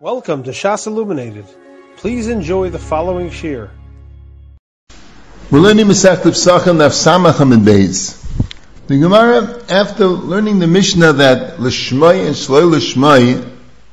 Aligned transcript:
Welcome 0.00 0.44
to 0.44 0.52
Shas 0.52 0.86
Illuminated. 0.86 1.44
Please 1.96 2.28
enjoy 2.28 2.70
the 2.70 2.78
following 2.78 3.30
shir. 3.30 3.68
We're 5.50 5.58
learning 5.58 5.86
Masechet 5.86 6.22
Pesachim 6.22 6.76
Naf 6.76 6.92
Samach 6.92 7.40
Amid 7.40 7.62
Beis. 7.62 8.24
The 8.86 8.96
Gemara, 8.96 9.60
after 9.68 10.06
learning 10.06 10.60
the 10.60 10.68
Mishnah 10.68 11.14
that 11.14 11.56
Lishmai 11.56 12.26
and 12.26 12.36
Shloi 12.36 12.72
Lishmai 12.72 13.50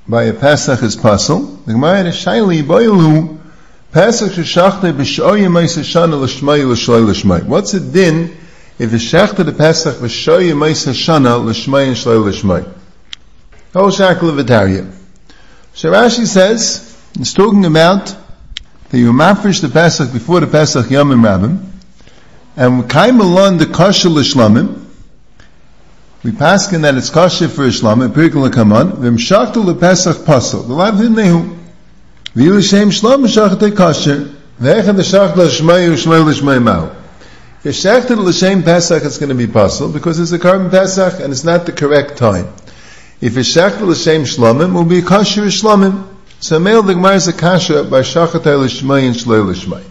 by 0.08 0.26
a 0.26 0.34
Pesach 0.36 0.84
is 0.84 0.96
puzzle, 0.96 1.40
the 1.66 1.74
Gemara 1.74 2.04
had 2.04 2.14
Shaili 2.14 2.62
Boilu 2.62 3.40
Pesach 3.92 4.34
Sheshachta 4.34 4.94
B'Shoy 4.94 5.42
Yemais 5.42 5.76
Hashana 5.76 6.24
Lishmai 6.24 6.70
L'Shloi 6.70 7.04
Lishmai. 7.04 7.44
What's 7.48 7.72
the 7.72 7.80
din 7.80 8.38
if 8.78 8.94
it's 8.94 9.04
Shechta 9.04 9.44
the 9.44 9.54
Pesach 9.54 9.96
B'Shoy 9.96 10.52
Yemais 10.52 10.86
Hashana 10.86 11.44
Lishmai 11.44 11.88
and 11.88 11.96
Shloi 11.96 12.32
Lishmai? 12.32 12.72
Hol 13.74 13.90
Shakel 13.90 14.40
V'Tariyah. 14.40 15.05
So 15.76 15.92
Rashi 15.92 16.26
says, 16.26 16.98
it's 17.20 17.34
talking 17.34 17.66
about 17.66 18.16
that 18.88 18.98
you 18.98 19.12
mafresh 19.12 19.60
the 19.60 19.68
Pesach 19.68 20.14
before 20.14 20.40
the 20.40 20.48
Pesach 20.48 20.90
Yom 20.90 21.10
Rabbim, 21.10 21.66
and 22.56 22.90
kaim 22.90 23.20
alon 23.20 23.58
the 23.58 23.66
kosher 23.66 24.08
l'shlamim, 24.08 24.86
we 26.24 26.32
pass 26.32 26.72
in 26.72 26.84
that 26.84 26.96
it's 26.96 27.10
kosher 27.10 27.50
for 27.50 27.64
Ishlamim, 27.64 28.14
Pirkul 28.14 28.54
Kaman, 28.54 28.94
v'mshachtu 28.94 29.66
l'Pesach 29.66 30.24
pasel, 30.24 30.66
the 30.66 30.74
life 30.74 30.94
of 30.94 31.12
Nehu, 31.12 31.60
v'il 32.34 32.64
shem 32.64 32.90
shlam 32.90 33.28
shachte 33.28 33.76
kosher, 33.76 34.34
v'echad 34.62 34.98
l'shach 34.98 35.36
l'shmei 35.36 35.90
u'shmei 35.90 36.26
l'shmei 36.26 36.64
ma'u. 36.64 36.96
If 37.66 37.76
shachted 37.76 38.18
l'shem 38.18 38.64
Pesach, 38.64 39.04
it's 39.04 39.18
going 39.18 39.28
to 39.28 39.36
be 39.36 39.48
pasel, 39.48 39.92
because 39.92 40.20
it's 40.22 40.32
a 40.32 40.40
carbon 40.40 40.70
Pesach, 40.70 41.20
and 41.20 41.34
it's 41.34 41.44
not 41.44 41.66
the 41.66 41.74
correct 41.74 42.18
time. 42.18 42.48
If 43.22 43.38
it's 43.38 43.56
shechtel 43.56 43.88
l'shem 43.88 44.24
shlomim, 44.24 44.74
will 44.74 44.84
be 44.84 45.02
kosher 45.02 45.44
shlomim. 45.44 46.08
So 46.40 46.60
male 46.60 46.84
the 46.84 46.94
Gemara 46.94 47.16
is 47.16 47.28
a 47.28 47.34
kasha 47.34 47.84
by 47.84 48.02
shachatay 48.02 48.60
l'shmai 48.60 49.08
and 49.08 49.16
shloi 49.16 49.46
l'shmai. 49.46 49.84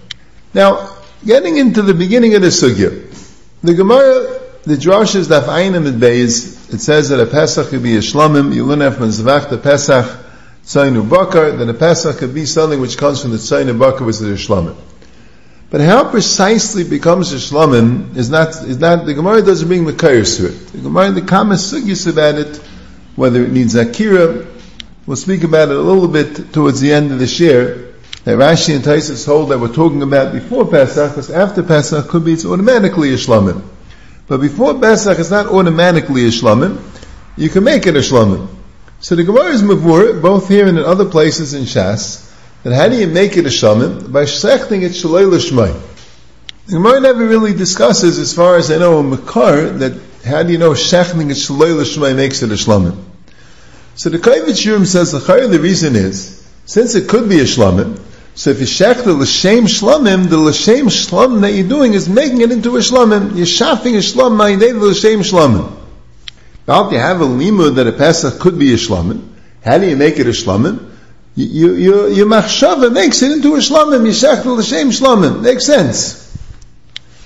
Now, 0.53 0.97
getting 1.25 1.57
into 1.57 1.83
the 1.83 1.95
beginning 1.95 2.35
of 2.35 2.43
the 2.43 2.49
sugya, 2.49 3.11
the 3.63 3.75
Gemara, 3.75 4.41
the 4.65 4.77
Drosh 4.77 5.17
is 5.17 5.29
daf 5.29 5.45
einim 5.45 5.89
at 5.89 5.95
beis, 5.95 6.73
it 6.73 6.81
says 6.81 7.09
that 7.09 7.19
a 7.19 7.27
Pesach 7.27 7.69
could 7.69 7.83
be 7.83 7.97
a 7.97 8.01
shlomim, 8.01 8.55
you 8.55 8.65
learn 8.65 8.93
from 8.93 9.09
zvach 9.09 9.49
the 9.49 9.59
Pesach, 9.59 10.05
tzaynu 10.65 11.09
bakar, 11.09 11.53
then 11.53 11.69
a 11.71 11.75
Pesach 11.75 12.19
could 12.19 12.35
be 12.35 12.45
something 12.45 12.81
which 12.81 12.99
comes 12.99 13.23
from 13.23 13.31
the 13.31 13.39
tzaynu 13.39 13.79
bakar, 13.79 14.07
which 14.07 14.17
is 14.17 14.23
a 14.23 14.35
shlomim. 14.35 14.77
But 15.71 15.81
how 15.81 16.11
precisely 16.11 16.85
becomes 16.85 17.33
a 17.33 17.37
shlomim 17.37 18.17
is 18.17 18.31
not, 18.31 18.51
is 18.51 18.79
not, 18.79 19.07
the 19.07 19.15
Gemara 19.15 19.43
doesn't 19.43 19.67
bring 19.67 19.87
the 19.87 19.95
kairs 19.95 20.37
to 20.37 20.47
it. 20.47 20.67
The 20.69 20.83
Gemara, 20.83 21.11
the 21.11 21.23
kama 21.23 21.55
sugyas 21.55 22.07
about 22.07 22.37
it, 22.37 22.61
whether 23.17 23.45
it 23.45 23.53
needs 23.53 23.75
Akira. 23.75 24.47
We'll 25.07 25.17
speak 25.17 25.45
about 25.45 25.69
it 25.69 25.77
a 25.77 25.81
little 25.81 26.09
bit 26.09 26.53
towards 26.53 26.81
the 26.81 26.93
end 26.93 27.13
of 27.13 27.19
the 27.19 27.27
share. 27.27 27.93
That 28.25 28.39
Rashi 28.39 28.75
and 28.75 28.83
Taisus 28.83 29.27
hold 29.27 29.51
that 29.51 29.59
we're 29.59 29.73
talking 29.73 30.03
about 30.03 30.33
before 30.33 30.67
Pesach, 30.67 31.11
because 31.11 31.31
after 31.31 31.63
Pesach 31.63 32.09
could 32.09 32.25
be 32.25 32.33
it's 32.33 32.47
automatically 32.47 33.13
a. 33.13 33.63
But 34.27 34.41
before 34.41 34.81
Pesach, 34.81 35.19
it's 35.19 35.31
not 35.31 35.47
automatically 35.47 36.27
a. 36.27 36.31
You 37.37 37.51
can 37.51 37.65
make 37.65 37.87
it 37.87 37.97
a. 37.97 38.03
So 38.03 39.15
the 39.15 39.25
Gemara 39.25 39.51
is 39.51 39.63
mavur, 39.63 40.23
both 40.23 40.49
here 40.49 40.67
and 40.67 40.79
in 40.79 40.85
other 40.85 41.05
places 41.05 41.53
in 41.53 41.65
Shas, 41.65 42.33
that 42.63 42.75
how 42.75 42.89
do 42.89 42.97
you 42.97 43.07
make 43.07 43.37
it 43.37 43.45
a 43.45 43.51
shlamim? 43.51 44.11
By 44.11 44.23
shechting 44.23 44.83
it 44.83 44.93
shalei 44.93 45.31
l'shmai. 45.31 45.79
The 46.67 46.73
Gemara 46.73 47.01
never 47.01 47.27
really 47.27 47.53
discusses, 47.53 48.19
as 48.19 48.33
far 48.33 48.57
as 48.57 48.71
I 48.71 48.79
know, 48.79 49.01
a 49.01 49.03
makar, 49.03 49.69
that 49.81 50.01
how 50.25 50.43
do 50.43 50.53
you 50.53 50.59
know 50.59 50.71
shechting 50.71 51.31
it 51.31 51.37
shaloi 51.37 51.77
l'shmai 51.77 52.17
makes 52.17 52.43
it 52.43 52.51
a 52.51 52.55
shlamim? 52.55 52.99
So 53.95 54.11
the 54.11 54.19
Kovetz 54.19 54.65
Shiurim 54.65 54.87
says 54.87 55.13
the 55.13 55.19
the 55.49 55.61
reason 55.61 55.95
is, 55.95 56.49
since 56.65 56.95
it 56.95 57.09
could 57.09 57.29
be 57.29 57.41
a 57.41 57.45
shlamim, 57.45 58.01
so 58.35 58.51
if 58.51 58.59
you 58.59 58.67
shech 58.67 59.05
the 59.05 59.13
l'shem 59.13 59.67
shlamim, 59.67 60.29
the 60.29 60.39
l'shem 60.39 60.87
shlamim 60.87 61.43
that 61.43 61.53
you're 61.53 61.69
doing 61.69 61.93
is 61.93 62.09
making 62.09 62.41
it 62.41 62.51
into 62.51 62.77
a 62.77 62.81
shlamim. 62.81 63.37
You're 63.37 63.47
shafting 63.47 63.95
a 63.95 63.99
shlamim, 63.99 64.37
ma'idei 64.37 64.75
l'shem 64.81 65.21
shlamim. 65.21 65.73
Now 66.67 66.87
if 66.87 66.93
you 66.93 66.99
have 66.99 67.21
a 67.21 67.27
limud 67.27 67.77
that 67.77 67.87
a 67.87 67.93
Pesach 67.93 68.41
could 68.41 68.59
be 68.59 68.73
a 68.73 68.77
shlamim, 68.77 69.29
how 69.63 69.79
do 69.79 69.89
you 69.89 69.97
make 69.97 70.19
it 70.19 70.27
a 70.27 70.31
shlamim? 70.31 70.91
You, 71.37 71.75
you, 71.75 72.09
your 72.09 72.27
machshava 72.27 72.93
makes 72.93 73.23
it 73.23 73.31
into 73.31 73.55
a 73.55 73.59
shlamim. 73.59 74.05
You 74.05 74.13
shech 74.13 74.43
the 74.43 74.51
l'shem 74.51 74.91
shlamim. 74.91 75.43
Makes 75.43 75.67
sense. 75.67 76.24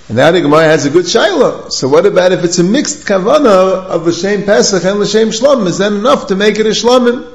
And 0.08 0.16
the 0.16 0.40
Gemara 0.40 0.64
has 0.64 0.86
a 0.86 0.90
good 0.90 1.04
shaila. 1.04 1.70
So 1.70 1.86
what 1.86 2.06
about 2.06 2.32
if 2.32 2.42
it's 2.42 2.58
a 2.58 2.64
mixed 2.64 3.04
kavana 3.06 3.84
of 3.88 4.06
L'Shem 4.06 4.44
Pesach 4.44 4.82
and 4.82 5.00
L'Shem 5.00 5.28
Shlomim? 5.28 5.66
Is 5.66 5.78
that 5.78 5.92
enough 5.92 6.28
to 6.28 6.34
make 6.34 6.58
it 6.58 6.64
a 6.64 6.70
Shlomim? 6.70 7.30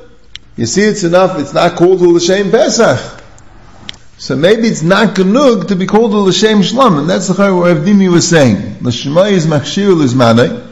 You 0.55 0.65
see 0.65 0.81
it's 0.81 1.03
enough, 1.03 1.39
it's 1.39 1.53
not 1.53 1.75
called 1.75 2.01
a 2.01 2.05
L'Shem 2.05 2.49
Pesach. 2.49 3.21
So 4.17 4.35
maybe 4.35 4.67
it's 4.67 4.81
not 4.81 5.15
genug 5.15 5.67
to 5.67 5.75
be 5.75 5.85
called 5.85 6.13
a 6.13 6.17
L'Shem 6.17 6.61
Shlomim. 6.61 7.05
That's 7.05 7.27
the 7.27 7.35
Chayr 7.35 7.59
where 7.59 7.75
Avdimi 7.75 8.11
was 8.11 8.27
saying. 8.27 8.79
L'Shmai 8.81 9.33
is 9.33 9.45
Machshir 9.45 9.95
L'Zmanai. 9.95 10.71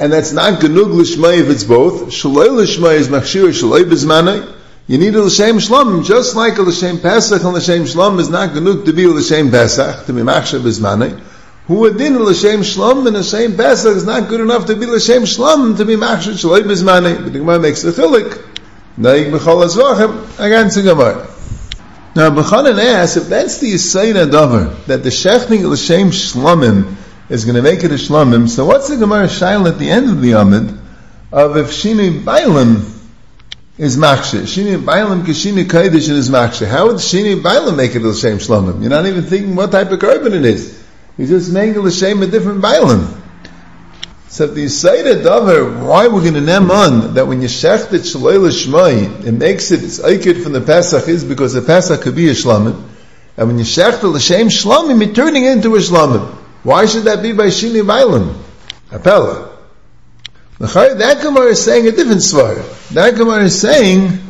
And 0.00 0.12
that's 0.12 0.32
not 0.32 0.60
genug 0.60 0.92
L'Shmai 0.92 1.42
if 1.42 1.48
it's 1.48 1.62
both. 1.62 2.08
Shaloi 2.08 2.48
L'Shmai 2.56 2.94
is 2.94 3.08
Machshir 3.08 3.50
Shaloi 3.50 3.84
B'Zmanai. 3.84 4.53
You 4.86 4.98
need 4.98 5.14
a 5.14 5.22
l'shem 5.22 5.56
shlom, 5.56 6.04
just 6.04 6.36
like 6.36 6.58
a 6.58 6.62
l'shem 6.62 7.00
pesach 7.00 7.42
and 7.42 7.54
l'shem 7.54 7.84
shlom 7.84 8.20
is 8.20 8.28
not 8.28 8.50
genug 8.50 8.84
to 8.84 8.92
be 8.92 9.04
a 9.04 9.08
l'shem 9.08 9.50
pesach, 9.50 10.04
to 10.04 10.12
be 10.12 10.20
machshav 10.20 10.60
bizmanei. 10.60 11.18
Who 11.68 11.86
adin 11.86 12.18
l'shem 12.18 12.60
shlom 12.60 13.06
and 13.06 13.16
l'shem 13.16 13.56
pesach 13.56 13.96
is 13.96 14.04
not 14.04 14.28
good 14.28 14.40
enough 14.40 14.66
to 14.66 14.76
be 14.76 14.84
l'shem 14.84 15.22
shlom 15.22 15.78
to 15.78 15.86
be 15.86 15.94
machshav 15.96 16.34
shaloi 16.34 16.60
bizmanei. 16.64 17.16
But 17.16 17.32
the 17.32 17.38
Gemara 17.38 17.60
makes 17.60 17.82
a 17.84 17.92
chilik. 17.92 18.44
Naig 18.98 19.28
b'chol 19.28 19.66
azvachem, 19.66 20.38
against 20.38 20.76
the 20.76 20.82
Gemara. 20.82 21.28
Now, 22.14 22.28
B'chanan 22.28 22.78
asks, 22.78 23.16
if 23.16 23.28
that's 23.28 23.58
the 23.58 23.72
Yisayna 23.72 24.30
Dover, 24.30 24.66
that 24.86 25.02
the 25.02 25.08
shechting 25.08 25.64
l'shem 25.64 26.10
shlomim 26.10 26.94
is 27.30 27.46
going 27.46 27.56
to 27.56 27.62
make 27.62 27.82
it 27.84 27.90
a 27.90 27.94
shlomim, 27.94 28.50
so 28.50 28.66
what's 28.66 28.90
the 28.90 28.98
Gemara 28.98 29.28
shail 29.28 29.66
at 29.66 29.78
the 29.78 29.88
end 29.88 30.10
of 30.10 30.20
the 30.20 30.32
Amid 30.32 30.78
of 31.32 31.56
if 31.56 31.68
shini 31.68 32.22
bailim 32.22 32.90
is 33.76 33.96
machshe. 33.96 34.42
Shini 34.42 34.82
bailam 34.82 35.22
kishini 35.22 35.64
kaidish 35.64 36.08
is 36.08 36.30
machshe. 36.30 36.66
How 36.66 36.86
would 36.86 36.96
shini 36.96 37.40
bailam 37.40 37.76
make 37.76 37.94
it 37.94 38.02
l'shem 38.02 38.38
shlomim? 38.38 38.80
You're 38.80 38.90
not 38.90 39.06
even 39.06 39.24
thinking 39.24 39.56
what 39.56 39.72
type 39.72 39.90
of 39.90 39.98
carbon 39.98 40.32
it 40.32 40.44
is. 40.44 40.82
You're 41.18 41.28
just 41.28 41.52
making 41.52 41.80
l'shem 41.80 42.22
a 42.22 42.26
different 42.26 42.62
bailam. 42.62 43.20
So 44.28 44.44
if 44.44 44.54
the 44.54 44.64
Yisayda 44.64 45.22
Dover, 45.22 45.86
why 45.86 46.08
we're 46.08 46.22
going 46.22 46.34
to 46.34 46.40
name 46.40 46.70
on 46.70 47.14
that 47.14 47.26
when 47.26 47.40
you 47.40 47.48
shecht 47.48 47.92
it 47.92 48.02
shaloi 48.02 48.38
l'shmai, 48.38 49.24
it 49.26 49.32
makes 49.32 49.70
it, 49.70 49.82
it's 49.82 50.00
aikid 50.00 50.42
from 50.42 50.52
the 50.52 50.60
Pesach 50.60 51.08
is 51.08 51.24
because 51.24 51.52
the 51.52 51.62
Pesach 51.62 52.02
could 52.02 52.16
be 52.16 52.28
a 52.28 52.32
shlomim. 52.32 52.82
And 53.36 53.48
when 53.48 53.58
you 53.58 53.64
shecht 53.64 54.00
the 54.00 54.08
l'shem 54.08 54.48
shlomim, 54.48 55.04
you're 55.04 55.14
turning 55.14 55.44
into 55.44 55.74
a 55.74 55.78
shlomim. 55.78 56.32
Why 56.62 56.86
should 56.86 57.04
that 57.04 57.22
be 57.22 57.32
by 57.32 57.46
shini 57.46 57.82
bailam? 57.82 58.36
Appella. 58.90 59.53
That 60.58 61.18
Gemara 61.22 61.46
is 61.46 61.64
saying 61.64 61.86
a 61.88 61.92
different 61.92 62.20
svar. 62.20 62.56
That 62.90 63.16
Gemara 63.16 63.44
is 63.44 63.60
saying 63.60 64.20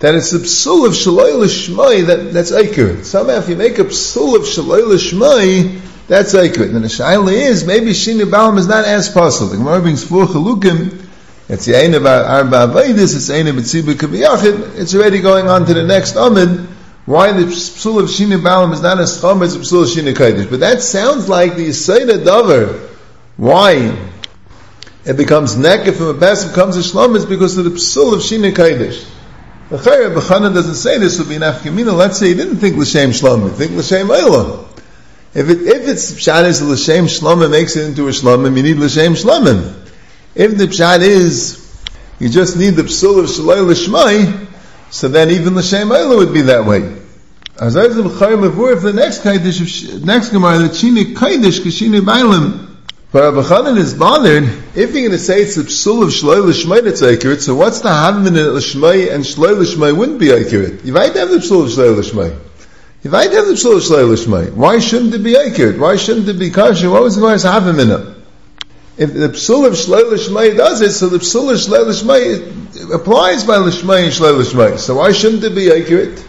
that 0.00 0.14
it's 0.14 0.32
a 0.32 0.40
psul 0.40 0.86
of 0.86 0.92
shaloi 0.92 1.38
l'shmai 1.38 2.06
that, 2.06 2.32
that's 2.32 2.52
accurate. 2.52 3.06
Somehow 3.06 3.38
if 3.38 3.48
you 3.48 3.56
make 3.56 3.78
a 3.78 3.84
psul 3.84 4.36
of 4.36 4.42
shaloi 4.42 4.86
l'shmai, 4.86 5.80
that's 6.08 6.34
accurate. 6.34 6.72
And 6.72 6.84
the 6.84 6.88
shaila 6.88 7.32
is, 7.32 7.64
maybe 7.64 7.92
shini 7.92 8.24
balam 8.24 8.58
is 8.58 8.66
not 8.66 8.84
as 8.84 9.08
possible. 9.08 9.50
The 9.50 9.58
Gemara 9.58 9.80
brings 9.80 10.04
four 10.04 10.26
chalukim, 10.26 11.06
it's 11.48 11.64
the 11.64 11.74
ain 11.74 11.94
about 11.94 12.26
arba 12.26 12.72
avaydis, 12.72 13.16
it's 13.16 13.30
ain 13.30 13.46
about 13.46 13.62
tzibur 13.62 13.94
kabiyachid, 13.94 14.78
it's 14.78 14.94
already 14.94 15.20
going 15.20 15.48
on 15.48 15.64
to 15.66 15.74
the 15.74 15.84
next 15.84 16.16
amid, 16.16 16.66
why 17.06 17.32
the 17.32 17.44
psul 17.44 18.00
of 18.00 18.06
shini 18.06 18.38
balam 18.38 18.72
is 18.72 18.82
not 18.82 18.98
as 18.98 19.22
chom 19.22 19.42
as 19.42 19.54
the 19.54 19.60
psul 19.60 19.84
of 19.84 19.88
shini 19.88 20.12
kaidish. 20.12 20.50
But 20.50 20.60
that 20.60 20.82
sounds 20.82 21.28
like 21.28 21.56
the 21.56 21.68
Yisayda 21.68 22.24
Dover. 22.24 22.90
Why? 23.36 23.96
It 25.04 25.16
becomes 25.16 25.56
nekif 25.56 25.96
from 25.96 26.08
a 26.08 26.14
best 26.14 26.48
becomes 26.48 26.76
a 26.76 26.80
shlom 26.80 27.16
is 27.16 27.26
because 27.26 27.58
of 27.58 27.64
the 27.64 27.70
psul 27.70 28.14
of 28.14 28.20
shina 28.20 28.52
kaidish. 28.52 29.08
The 29.70 29.78
Chayra 29.78 30.14
B'chana 30.14 30.52
doesn't 30.52 30.74
say 30.74 30.98
this 30.98 31.18
would 31.18 31.28
be 31.28 31.36
an 31.36 31.42
afkamina. 31.42 31.96
Let's 31.96 32.18
say 32.18 32.28
he 32.28 32.34
didn't 32.34 32.58
think 32.58 32.76
l'shem 32.76 33.10
shlom, 33.10 33.50
he 33.50 33.56
think 33.56 33.72
l'shem 33.72 34.08
eilah. 34.08 34.68
If 35.34 35.48
it, 35.48 35.62
if 35.62 35.88
it's 35.88 36.12
pshat 36.12 36.44
is 36.44 36.62
l'shem 36.62 37.06
shlomim 37.06 37.50
makes 37.50 37.74
it 37.76 37.86
into 37.86 38.06
a 38.06 38.10
shlomim, 38.10 38.56
you 38.56 38.62
need 38.62 38.76
l'shem 38.76 39.14
shlomim. 39.14 39.88
If 40.34 40.56
the 40.58 40.66
pshat 40.66 41.00
is 41.00 41.58
you 42.18 42.28
just 42.28 42.56
need 42.56 42.74
the 42.74 42.82
psul 42.82 43.20
of 43.20 43.26
shaloi 43.26 43.66
l'shmai, 43.66 44.46
so 44.90 45.08
then 45.08 45.30
even 45.30 45.56
l'shem 45.56 45.88
eilah 45.88 46.18
would 46.18 46.32
be 46.32 46.42
that 46.42 46.64
way. 46.64 46.98
As 47.58 47.76
I 47.76 47.88
said, 47.88 47.98
if 47.98 48.82
the 48.82 48.92
next 48.94 49.22
kaidish, 49.22 50.04
next 50.04 50.30
gemara, 50.30 50.58
the 50.58 50.68
chini 50.68 51.14
kaidish, 51.14 51.60
kashini 51.60 52.00
bailim, 52.00 52.71
but 53.12 53.34
Rabbi 53.34 53.46
Chanan 53.46 53.76
is 53.76 53.94
bothered, 53.94 54.44
if 54.74 54.94
you're 54.94 55.02
going 55.02 55.10
to 55.10 55.18
say 55.18 55.42
it's 55.42 55.58
a 55.58 55.64
psul 55.64 56.02
of 56.02 56.08
shloi 56.08 56.44
l'shmai 56.44 56.82
that's 56.82 57.02
accurate, 57.02 57.42
so 57.42 57.54
what's 57.54 57.80
the 57.80 57.90
havmin 57.90 58.28
in 58.28 58.48
l'shmai 58.54 59.12
and 59.12 59.22
shloi 59.22 59.56
l'shmai 59.58 59.94
wouldn't 59.96 60.18
be 60.18 60.32
accurate? 60.32 60.84
You 60.84 60.92
might 60.92 61.14
have 61.16 61.28
the 61.28 61.36
psul 61.36 61.64
of 61.64 61.68
shloi 61.68 61.96
l'shmai. 61.96 62.38
You 63.02 63.10
might 63.10 63.32
have 63.32 63.46
the 63.46 63.52
psul 63.52 63.76
of 63.76 63.82
shloi 63.82 64.08
l'shmai. 64.10 64.54
Why 64.54 64.78
shouldn't 64.78 65.14
it 65.14 65.22
be 65.22 65.36
accurate? 65.36 65.78
Why 65.78 65.96
shouldn't 65.96 66.28
it 66.28 66.38
be 66.38 66.50
kosher? 66.50 66.90
What 66.90 67.02
was 67.02 67.16
the 67.16 67.80
in 67.80 67.90
it? 67.90 68.22
if 68.96 69.14
the 69.14 69.28
psul 69.28 69.66
of 69.66 69.72
shlei 69.72 70.10
l'shmei 70.10 70.56
does 70.56 70.80
it, 70.82 70.92
so 70.92 71.08
the 71.08 71.18
psul 71.18 71.50
of 71.50 71.58
shlei 71.58 71.86
l'shmei 71.86 72.94
applies 72.94 73.44
by 73.44 73.56
l'shmei 73.56 74.04
and 74.04 74.12
shlei 74.12 74.36
l'shmei. 74.38 74.78
So 74.78 74.96
why 74.96 75.12
shouldn't 75.12 75.44
it 75.44 75.54
be 75.54 75.70
accurate? 75.72 76.24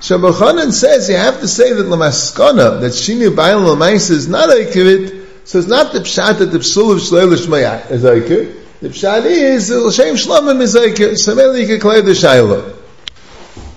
So 0.00 0.18
Bochanan 0.18 0.72
says 0.72 1.08
you 1.08 1.16
have 1.16 1.40
to 1.40 1.48
say 1.48 1.72
that 1.72 1.86
lamaskana, 1.86 2.80
that 2.82 2.92
shini 2.92 3.34
bayan 3.34 3.64
l'mais 3.64 4.10
is 4.10 4.28
not 4.28 4.50
accurate, 4.50 5.23
so 5.44 5.58
it's 5.58 5.68
not 5.68 5.92
the 5.92 6.00
pshat 6.00 6.38
that 6.38 6.46
the 6.46 6.58
psul 6.58 6.92
of 6.92 6.98
shlei 6.98 7.30
l'shmei 7.30 7.90
is 7.90 8.04
accurate. 8.04 8.80
The 8.80 8.88
pshat 8.88 9.24
is 9.26 9.70
l'shem 9.70 10.14
shlomim 10.16 10.60
is 10.60 10.74
accurate. 10.74 11.18
So 11.18 11.52
you 11.52 11.66
can 11.66 11.80
clear 11.80 12.02
the 12.02 12.12
shayla. 12.12 12.76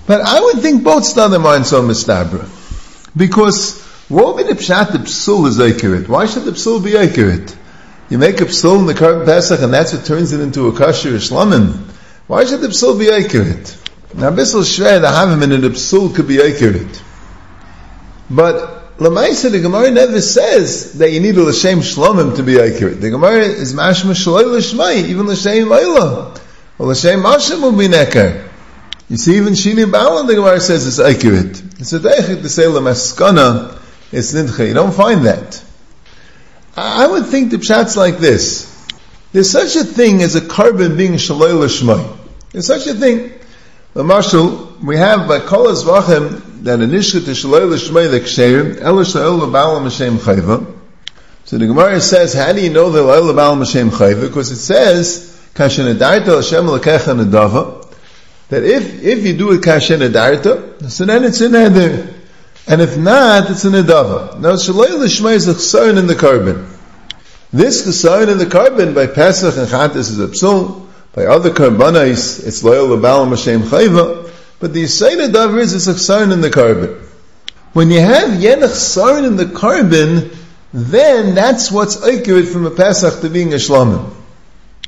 But 0.05 0.21
I 0.21 0.39
would 0.39 0.61
think 0.61 0.83
both 0.83 1.03
Stadim 1.03 1.43
aren't 1.43 1.65
so 1.65 1.81
mistabra. 1.81 2.47
Because 3.15 3.81
what 4.07 4.35
would 4.35 4.47
be 4.47 4.53
the 4.53 4.59
pshat 4.59 4.93
the 4.93 4.99
psul 4.99 5.47
is 5.47 5.59
accurate? 5.59 6.07
Why 6.07 6.25
should 6.25 6.45
the 6.45 6.51
psul 6.51 6.83
be 6.83 6.97
accurate? 6.97 7.55
You 8.09 8.17
make 8.17 8.39
a 8.39 8.45
psul 8.45 8.79
in 8.79 8.85
the 8.85 8.93
current 8.93 9.25
Pesach 9.25 9.61
and 9.61 9.73
that's 9.73 9.93
what 9.93 10.05
turns 10.05 10.31
it 10.31 10.39
into 10.39 10.67
a 10.67 10.71
kasher 10.71 11.15
shlamim. 11.15 11.73
Why 12.27 12.45
should 12.45 12.61
the 12.61 12.69
psul 12.69 12.97
be 12.97 13.11
accurate? 13.11 13.77
Now 14.13 14.31
Bissel 14.31 14.61
Shver, 14.61 15.01
the 15.01 15.07
Havim 15.07 15.43
in 15.43 15.61
the 15.61 15.69
psul 15.69 16.15
could 16.15 16.27
be 16.27 16.41
accurate. 16.41 17.03
But 18.29 18.76
Lamaisa, 18.97 19.51
the 19.51 19.59
Gemara 19.59 19.91
never 19.91 20.19
says 20.21 20.93
that 20.93 21.11
you 21.11 21.19
need 21.19 21.37
a 21.37 21.43
L'Shem 21.43 21.79
Shlomim 21.79 22.35
to 22.35 22.41
be 22.41 22.59
accurate. 22.59 22.99
The 22.99 23.11
Gemara 23.11 23.41
is 23.41 23.73
mashma 23.73 24.15
shaloi 24.15 24.57
l'shmai, 24.57 25.07
even 25.07 25.27
L'Shem 25.27 25.67
Eilah. 25.67 26.39
Or 26.79 26.87
L'Shem 26.87 27.21
Hashem 27.21 27.61
will 27.61 27.77
be 27.77 27.87
nekar. 27.87 28.49
You 29.07 29.17
see, 29.17 29.37
even 29.37 29.53
Shini 29.53 29.85
Ba'ala, 29.85 30.25
the 30.25 30.33
Gemara 30.33 30.59
says 30.59 30.87
it's 30.87 30.99
accurate. 30.99 31.61
It's 31.79 31.93
a 31.93 31.99
deichik 31.99 32.41
to 32.41 32.49
say 32.49 32.63
Lamaskana, 32.63 33.79
it's 34.11 34.33
nidcha. 34.33 34.67
You 34.67 34.73
don't 34.73 34.93
find 34.93 35.27
that. 35.27 35.63
I 36.75 37.05
would 37.05 37.27
think 37.27 37.51
the 37.51 37.57
pshat's 37.57 37.95
like 37.95 38.17
this. 38.17 38.73
There's 39.31 39.51
such 39.51 39.75
a 39.75 39.83
thing 39.83 40.23
as 40.23 40.35
a 40.35 40.41
carbon 40.41 40.97
being 40.97 41.13
shaloi 41.13 41.59
l'shmai. 41.59 42.17
There's 42.51 42.65
such 42.65 42.87
a 42.87 42.95
thing. 42.95 43.33
The 43.93 44.03
marshal, 44.03 44.75
we 44.83 44.97
have 44.97 45.27
by 45.27 45.39
kolas 45.39 45.83
vachem 45.83 46.46
that 46.63 46.79
an 46.79 46.91
ishka 46.91 47.25
to 47.25 47.31
shaloi 47.31 47.69
l'shmai 47.69 48.09
the 48.09 48.19
ksherim, 48.19 48.75
elish 48.75 49.15
la'ol 49.15 49.39
l'ba'al 49.39 49.81
m'shem 49.81 50.17
chayva. 50.17 50.73
So 51.45 51.57
the 51.57 51.67
Gemara 51.67 52.01
says, 52.01 52.33
how 52.33 52.51
do 52.53 52.61
you 52.61 52.69
know 52.69 52.89
the 52.91 53.01
la'ol 53.01 53.33
l'ba'al 53.33 53.57
m'shem 53.57 53.89
chayva? 53.89 54.27
Because 54.27 54.51
it 54.51 54.57
says, 54.57 55.49
kashen 55.53 55.93
adarta 55.93 56.37
l'shem 56.37 56.67
l'kecha 56.67 57.19
nedava, 57.19 57.95
that 58.49 58.63
if, 58.63 59.03
if 59.03 59.25
you 59.25 59.37
do 59.37 59.51
it 59.51 59.61
kashen 59.61 60.07
adarta, 60.07 60.89
so 60.89 61.05
then 61.05 61.23
it's 61.23 61.41
in 61.41 61.55
eder. 61.55 62.13
And 62.69 62.81
if 62.81 62.97
not, 62.97 63.49
it's 63.49 63.63
an 63.63 63.73
edava. 63.73 64.37
Now, 64.39 64.53
Shalei 64.53 64.87
Lishma 64.87 65.33
is 65.33 65.47
a 65.47 65.53
chesaron 65.53 65.97
in 65.97 66.07
the 66.07 66.15
korban. 66.15 66.67
This 67.53 67.87
chesaron 67.87 68.29
in 68.29 68.37
the 68.39 68.45
korban 68.45 68.93
by 68.93 69.07
Pesach 69.07 69.55
and 69.55 69.69
Chantis 69.69 70.11
is 70.11 70.19
a 70.19 70.27
psul. 70.27 70.85
By 71.13 71.27
other 71.27 71.51
korbanos, 71.51 72.45
it's 72.45 72.63
loyal 72.65 72.89
lebal 72.89 73.29
Hashem 73.29 73.61
chayva. 73.61 74.29
But 74.59 74.73
the 74.73 74.83
Yisayna 74.83 75.31
davar 75.31 75.59
is 75.59 75.87
a 75.87 75.93
chesaron 75.93 76.33
in 76.33 76.41
the 76.41 76.49
korban. 76.49 76.99
When 77.73 77.91
you 77.91 77.99
have 77.99 78.29
yenach 78.39 78.73
chesaron 78.73 79.27
in 79.27 79.35
the 79.35 79.45
korban, 79.45 80.35
then 80.73 81.35
that's 81.35 81.71
what's 81.71 82.03
accurate 82.03 82.47
from 82.47 82.65
a 82.65 82.71
Pesach 82.71 83.21
to 83.21 83.29
being 83.29 83.53
a 83.53 83.57
shlamim. 83.57 84.13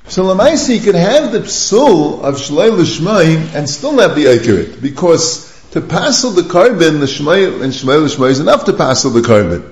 So 0.07 0.23
Lamaisi, 0.23 0.83
could 0.83 0.95
have 0.95 1.31
the 1.31 1.41
psul 1.41 2.23
of 2.23 2.35
Shalei 2.35 2.71
Lishma 2.71 3.53
and 3.53 3.69
still 3.69 3.93
not 3.93 4.15
be 4.15 4.27
accurate 4.27 4.81
because 4.81 5.47
to 5.71 5.81
passel 5.81 6.31
the 6.31 6.41
korban, 6.41 6.99
the 6.99 7.05
Shmai 7.05 7.61
and 7.61 7.71
Shmai 7.71 8.07
Shmai 8.07 8.31
is 8.31 8.39
enough 8.39 8.65
to 8.65 8.73
passel 8.73 9.11
the 9.11 9.21
korban. 9.21 9.63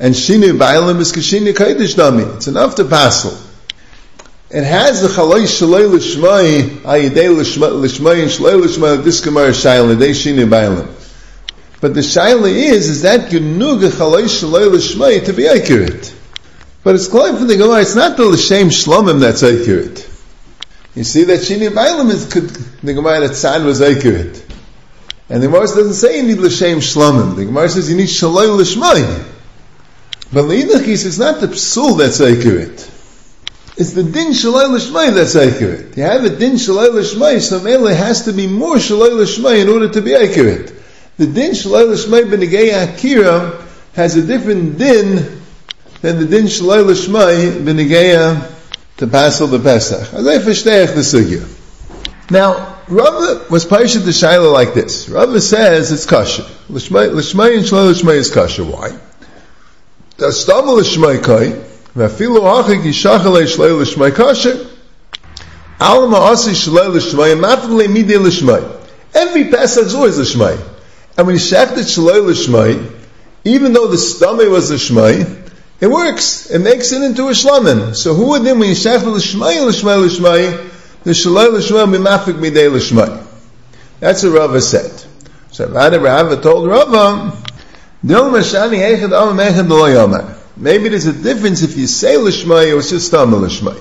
And 0.00 0.12
Shini 0.12 0.58
Bailam 0.58 0.98
is 0.98 1.12
Kashini 1.12 1.52
Kaidish 1.52 1.94
Dami. 1.94 2.36
It's 2.36 2.48
enough 2.48 2.74
to 2.76 2.84
passel. 2.84 3.38
It 4.48 4.62
has 4.62 5.02
the 5.02 5.08
Chalai 5.08 5.42
Shalai 5.42 5.90
Lishmai, 5.90 6.62
Ayidei 6.82 7.34
Lishmai 7.34 8.22
and 8.22 8.30
Shalai 8.30 8.62
Lishmai, 8.62 9.02
this 9.02 9.20
Gemara 9.20 9.50
Shaila, 9.50 9.98
they 9.98 10.10
Shini 10.10 10.48
Bailam. 10.48 10.86
But 11.80 11.94
the 11.94 12.00
Shaila 12.00 12.48
is, 12.48 12.88
is 12.88 13.02
that 13.02 13.30
Genuga 13.30 13.90
Chalai 13.90 14.24
Shalai 14.24 14.70
Lishmai 14.70 15.24
to 15.24 15.32
be 15.32 15.48
accurate. 15.48 16.14
But 16.84 16.94
it's 16.94 17.08
clear 17.08 17.36
from 17.36 17.48
the 17.48 17.56
Gemara, 17.56 17.80
it's 17.80 17.96
not 17.96 18.16
the 18.16 18.24
L'Shem 18.24 18.68
Shlomim 18.68 19.18
that's 19.18 19.42
accurate. 19.42 20.08
You 20.94 21.02
see 21.02 21.24
that 21.24 21.40
Shini 21.40 21.68
Bailam 21.68 22.10
is, 22.10 22.28
the 22.28 22.94
Gemara 22.94 23.20
that 23.26 23.32
Tzad 23.32 23.64
was 23.64 23.82
accurate. 23.82 24.44
And 25.28 25.42
the 25.42 25.48
Gemara 25.48 25.62
doesn't 25.62 25.94
say 25.94 26.20
you 26.20 26.22
need 26.22 26.38
l'shem 26.38 26.78
shlamim. 26.78 27.34
The 27.34 27.46
Gemara 27.46 27.68
says 27.68 27.90
you 27.90 27.96
need 27.96 28.06
shaloi 28.06 28.56
l'shmai. 28.56 29.24
But 30.32 30.44
le'idachis, 30.44 31.04
it's 31.04 31.18
not 31.18 31.40
the 31.40 31.48
psul 31.48 31.98
that's 31.98 32.20
accurate. 32.20 32.92
It's 33.78 33.92
the 33.92 34.02
din 34.02 34.32
shaloi 34.32 34.70
l'shmai 34.70 35.14
that's 35.14 35.36
accurate. 35.36 35.96
You 35.96 36.04
have 36.04 36.24
a 36.24 36.30
din 36.30 36.54
shaloi 36.54 36.94
l'shmai, 36.94 37.42
so 37.42 37.60
mele 37.60 37.94
has 37.94 38.24
to 38.24 38.32
be 38.32 38.46
more 38.46 38.76
shaloi 38.76 39.10
l'shmai 39.10 39.60
in 39.60 39.68
order 39.68 39.88
to 39.90 40.00
be 40.00 40.14
accurate. 40.14 40.72
The 41.18 41.26
din 41.26 41.52
shaloi 41.52 41.86
l'shmai 41.90 42.22
b'negei 42.22 42.72
akira 42.72 43.62
has 43.94 44.16
a 44.16 44.22
different 44.22 44.78
din 44.78 45.16
than 46.00 46.18
the 46.18 46.24
din 46.24 46.46
shaloi 46.46 46.86
l'shmai 46.86 47.62
b'negei 47.64 48.52
to 48.96 49.06
passel 49.06 49.46
the 49.46 49.58
Pesach. 49.58 50.10
The 50.10 51.02
sugya. 51.02 51.46
Now, 52.30 52.78
Rava 52.88 53.44
was 53.50 53.66
parshat 53.66 54.04
the 54.04 54.10
shaila 54.10 54.50
like 54.52 54.72
this. 54.72 55.08
Rava 55.08 55.38
says 55.40 55.92
it's 55.92 56.06
kasha. 56.06 56.46
L'shmai 56.70 57.08
and 57.08 57.64
shloi 57.66 57.92
l'shmai 57.92 58.14
is 58.14 58.30
kasha. 58.30 58.64
Why? 58.64 58.98
The 60.16 60.32
stam 60.32 60.64
l'shmai 60.64 61.22
kai, 61.22 61.52
v'afilu 61.96 62.40
hachik 62.42 62.82
yishachale 62.82 63.46
shloi 63.46 63.80
l'shmai 63.80 64.14
kasha, 64.14 64.66
al 65.80 66.08
ma'asi 66.08 66.54
shloi 66.54 66.94
l'shmai, 66.94 67.34
mafle 67.34 67.88
midei 67.88 68.18
l'shmai. 68.18 68.62
Every 69.14 69.44
Pesach 69.44 69.86
is 69.86 69.94
always 69.94 70.18
l'shmai. 70.18 70.58
And 71.16 71.26
when 71.26 71.36
you 71.36 71.40
shechted 71.40 71.86
shloi 71.88 72.24
l'shmai, 72.24 72.92
even 73.44 73.72
though 73.72 73.86
the 73.86 73.98
stomach 73.98 74.48
was 74.48 74.70
a 74.70 74.74
shmai, 74.74 75.50
it 75.80 75.86
works. 75.86 76.50
It 76.50 76.58
makes 76.58 76.92
it 76.92 77.02
into 77.02 77.28
a 77.28 77.32
shlamim. 77.32 77.96
So 77.96 78.14
who 78.14 78.28
would 78.30 78.42
then, 78.42 78.58
when 78.58 78.68
you 78.68 78.74
shechted 78.74 79.14
l'shmai, 79.14 79.66
l'shmai, 79.66 79.96
l'shmai, 79.96 80.70
the 81.04 81.12
shaloi 81.12 81.50
l'shmai 81.50 81.96
mimafik 81.96 82.38
midei 82.38 82.70
l'shmai. 82.70 83.24
That's 84.00 84.22
what 84.22 84.32
Rava 84.32 84.60
said. 84.60 84.92
So 85.50 85.66
Rava 85.68 85.98
Rava 85.98 86.36
told 86.36 86.68
Rava, 86.68 87.32
Dil 88.04 88.24
mashani 88.30 88.78
echad 88.78 89.12
am 89.12 89.38
echad 89.38 89.68
lo. 89.68 90.35
Maybe 90.56 90.88
there's 90.88 91.06
a 91.06 91.12
difference 91.12 91.62
if 91.62 91.76
you 91.76 91.86
say 91.86 92.16
l'shmai 92.16 92.74
or 92.74 92.78
it's 92.78 92.90
just 92.90 93.08
stam 93.08 93.34
l'shmai. 93.34 93.76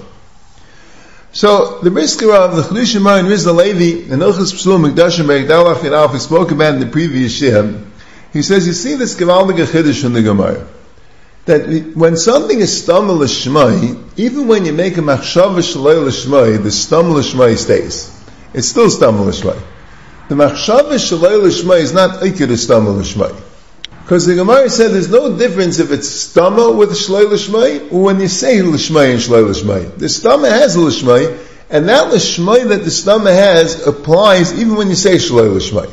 So 1.31 1.79
the 1.79 1.91
Brisker 1.91 2.33
of 2.33 2.55
the 2.55 2.61
Chedush 2.61 2.95
Shemar 2.95 3.19
and 3.19 3.27
Rizal 3.27 3.55
Levi 3.55 4.11
and 4.11 4.21
Ilchus 4.21 4.57
Psalm 4.57 4.83
Mikdashim 4.83 5.25
Bergdalach 5.25 5.83
and 5.83 5.93
Alf 5.93 6.19
spoke 6.21 6.51
about 6.51 6.75
in 6.75 6.79
the 6.79 6.85
previous 6.85 7.41
year. 7.41 7.81
He 8.31 8.41
says, 8.41 8.67
you 8.67 8.73
see 8.73 8.95
this 8.95 9.15
Gevaldige 9.15 9.65
Chiddush 9.65 10.05
in 10.05 10.13
the 10.13 10.21
Gemara 10.21 10.67
that 11.45 11.95
when 11.95 12.17
something 12.17 12.59
is 12.59 12.83
stumble 12.83 13.15
l'shmai, 13.15 14.01
even 14.17 14.47
when 14.47 14.65
you 14.65 14.73
make 14.73 14.97
a 14.97 15.01
machshava 15.01 15.59
shalei 15.59 16.03
l'shmai, 16.03 16.61
the 16.61 16.71
stumble 16.71 17.17
l'shmai 17.17 17.55
stays. 17.55 18.11
It's 18.53 18.67
still 18.67 18.89
stumble 18.89 19.25
l'shmai. 19.25 19.61
The 20.27 20.35
machshava 20.35 20.95
shalei 20.95 21.43
l'shmai 21.43 21.77
is 21.81 21.93
not 21.93 22.21
ikir 22.21 22.47
to 22.47 22.57
stumble 22.57 22.93
l'shmai. 22.93 23.44
Because 24.05 24.27
the 24.27 24.35
Gemara 24.35 24.69
said 24.69 24.91
there's 24.91 25.09
no 25.09 25.35
difference 25.35 25.79
if 25.79 25.91
it's 25.91 26.07
stama 26.07 26.77
with 26.77 26.91
shalei 26.91 27.27
l'shmai 27.27 27.91
or 27.91 28.03
when 28.03 28.19
you 28.19 28.27
say 28.27 28.61
l'shmai 28.61 29.09
and 29.09 29.19
shalei 29.19 29.43
l'shmai. 29.49 29.97
The 29.97 30.05
stama 30.05 30.47
has 30.47 30.77
l'shmai, 30.77 31.35
and 31.71 31.89
that 31.89 32.13
l'shmai 32.13 32.67
that 32.67 32.83
the 32.83 32.91
stama 32.91 33.33
has 33.33 33.87
applies 33.87 34.53
even 34.59 34.75
when 34.75 34.89
you 34.89 34.95
say 34.95 35.15
shalei 35.15 35.51
l'shmai. 35.51 35.91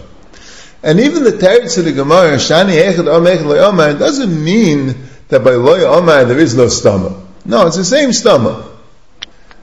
And 0.83 1.01
even 1.01 1.25
the 1.25 1.31
teretz 1.31 1.79
of 1.79 1.87
the 1.87 1.93
Gemara, 1.93 2.37
shani 2.37 2.83
echad 2.83 3.09
am 3.09 3.25
echad 3.25 3.99
doesn't 3.99 4.45
mean 4.45 4.95
that 5.29 5.43
by 5.43 5.53
loy 5.53 5.81
omar 5.81 6.27
there 6.27 6.39
is 6.39 6.55
no 6.55 6.69
stomach. 6.69 7.17
No, 7.47 7.67
it's 7.67 7.79
the 7.79 7.85
same 7.85 8.13
stomach. 8.13 8.67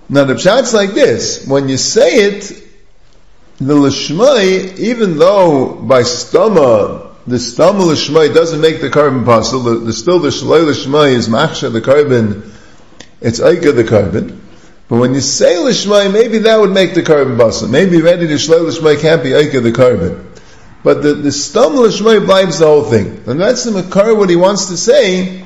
Now 0.09 0.23
the 0.23 0.33
pshat's 0.33 0.73
like 0.73 0.95
this: 0.95 1.45
when 1.45 1.69
you 1.69 1.77
say 1.77 2.15
it, 2.15 2.45
the 3.59 3.75
lishmai, 3.75 4.75
even 4.79 5.19
though 5.19 5.75
by 5.75 6.01
stama 6.01 7.08
the 7.27 7.35
stama 7.37 7.81
lishmai 7.81 8.33
doesn't 8.33 8.61
make 8.61 8.81
the 8.81 8.89
korban 8.89 9.25
possible, 9.25 9.63
the, 9.63 9.75
the 9.79 9.93
still 9.93 10.19
the 10.19 10.29
shalai 10.29 10.65
lishmai 10.65 11.13
is 11.13 11.27
machsha 11.27 11.71
the 11.71 11.81
korban, 11.81 12.49
it's 13.21 13.39
aika 13.39 13.75
the 13.75 13.83
korban. 13.83 14.39
But 14.87 14.97
when 14.97 15.13
you 15.13 15.21
say 15.21 15.55
lishmai, 15.55 16.11
maybe 16.11 16.39
that 16.39 16.59
would 16.59 16.71
make 16.71 16.95
the 16.95 17.03
korban 17.03 17.37
possible. 17.37 17.71
Maybe 17.71 18.01
ready 18.01 18.25
the 18.25 18.35
shalai 18.35 18.69
lishmai 18.69 18.99
can't 18.99 19.21
be 19.21 19.29
aika 19.29 19.61
the 19.61 19.71
korban. 19.71 20.25
But 20.83 21.03
the, 21.03 21.13
the 21.13 21.31
stam 21.31 21.73
lishmai 21.73 22.25
blinds 22.25 22.59
the 22.59 22.65
whole 22.65 22.85
thing. 22.85 23.23
And 23.27 23.39
that's 23.39 23.65
the 23.65 23.71
makar 23.71 24.15
what 24.15 24.29
he 24.29 24.35
wants 24.35 24.67
to 24.67 24.77
say, 24.77 25.43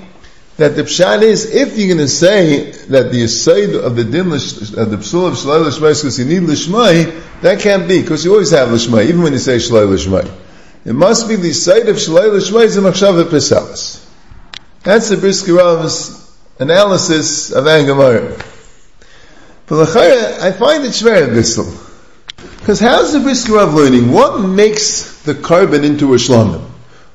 that 0.58 0.76
the 0.76 0.84
pshat 0.84 1.24
is, 1.24 1.52
if 1.52 1.78
you're 1.78 1.88
going 1.88 1.98
to 1.98 2.08
say 2.08 2.72
that 2.90 3.12
the 3.12 3.24
aside 3.24 3.74
of 3.74 3.96
the 3.96 4.04
din, 4.04 4.32
of 4.32 4.92
the 4.92 4.98
psul 4.98 5.28
of 5.28 5.34
shalai 5.34 5.66
l'shmai 5.66 6.00
because 6.00 6.20
you 6.20 6.26
need 6.26 6.44
l'shmai, 6.44 7.42
that 7.42 7.60
can't 7.60 7.88
be, 7.88 8.02
because 8.02 8.24
you 8.24 8.32
always 8.32 8.52
have 8.52 8.72
l'shmai, 8.72 9.06
even 9.06 9.24
when 9.24 9.34
you 9.34 9.40
say 9.40 9.58
shalai 9.58 9.90
l'shmai. 9.90 10.43
It 10.86 10.94
must 10.94 11.30
be 11.30 11.36
the 11.38 11.50
aside 11.50 11.88
of 11.88 11.96
shalai 11.96 12.32
l'shmai 12.32 12.66
is 12.66 12.78
a 12.78 12.82
machshav 12.82 13.24
pesalas. 13.26 14.06
That's 14.84 15.10
the 15.10 15.16
Briskerov's 15.16 16.38
analysis 16.60 17.52
of 17.52 17.64
Angamara. 17.66 18.38
But 19.68 19.88
Lachaya, 19.88 20.40
I 20.40 20.52
find 20.52 20.84
it 20.84 20.90
shver 20.90 21.34
Bissel. 21.34 21.72
Because 22.60 22.82
how's 22.82 23.14
the 23.14 23.20
Brisker 23.20 23.60
of 23.60 23.74
learning? 23.74 24.12
What 24.12 24.40
makes 24.40 25.22
the 25.24 25.36
carbon 25.36 25.86
into 25.86 26.14
a 26.14 26.18
shlamim? 26.18 26.62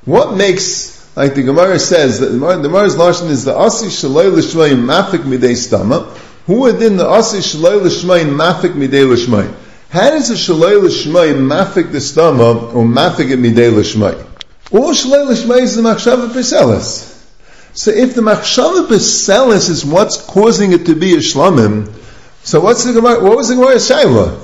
What 0.04 0.34
makes, 0.34 1.14
like 1.16 1.34
the 1.34 1.42
Gemara 1.42 1.78
says, 1.78 2.20
that 2.20 2.28
the 2.28 2.62
Gemara's 2.62 2.96
lashon 2.96 3.28
is 3.28 3.44
the 3.44 3.54
asi 3.54 3.86
shaloi 3.86 4.32
l'shmayim 4.32 4.84
mafik 4.84 5.24
midei 5.24 5.52
stama, 5.52 6.06
who 6.46 6.60
within 6.60 6.96
the 6.96 7.06
asi 7.06 7.38
shaloi 7.38 7.82
l'shmayim 7.82 8.34
mafik 8.34 8.72
midei 8.72 9.06
l'shmayim? 9.06 9.54
How 9.90 10.10
does 10.10 10.30
a 10.30 10.34
shaloi 10.34 10.82
l'shmayim 10.82 11.46
mafik 11.46 11.92
the 11.92 11.98
stama, 11.98 12.74
or 12.74 12.84
mafik 12.84 13.30
it 13.30 13.38
midei 13.38 13.74
l'shmayim? 13.74 14.26
All 14.70 14.92
shaloi 14.92 15.26
l'shmayim 15.26 15.62
is 15.62 15.76
the 15.76 15.82
machshava 15.82 16.28
peselis. 16.28 17.14
So 17.72 17.90
if 17.90 18.14
the 18.14 18.20
machshava 18.20 18.86
peselis 18.86 19.70
is 19.70 19.86
what's 19.86 20.20
causing 20.20 20.72
it 20.72 20.86
to 20.86 20.94
be 20.94 21.14
a 21.14 21.18
shlamim, 21.18 21.90
so 22.42 22.60
what's 22.60 22.84
the 22.84 22.92
Gemara, 22.92 23.22
what 23.22 23.36
was 23.36 23.48
the 23.48 23.54
Gemara 23.54 23.76
Shaila? 23.76 24.38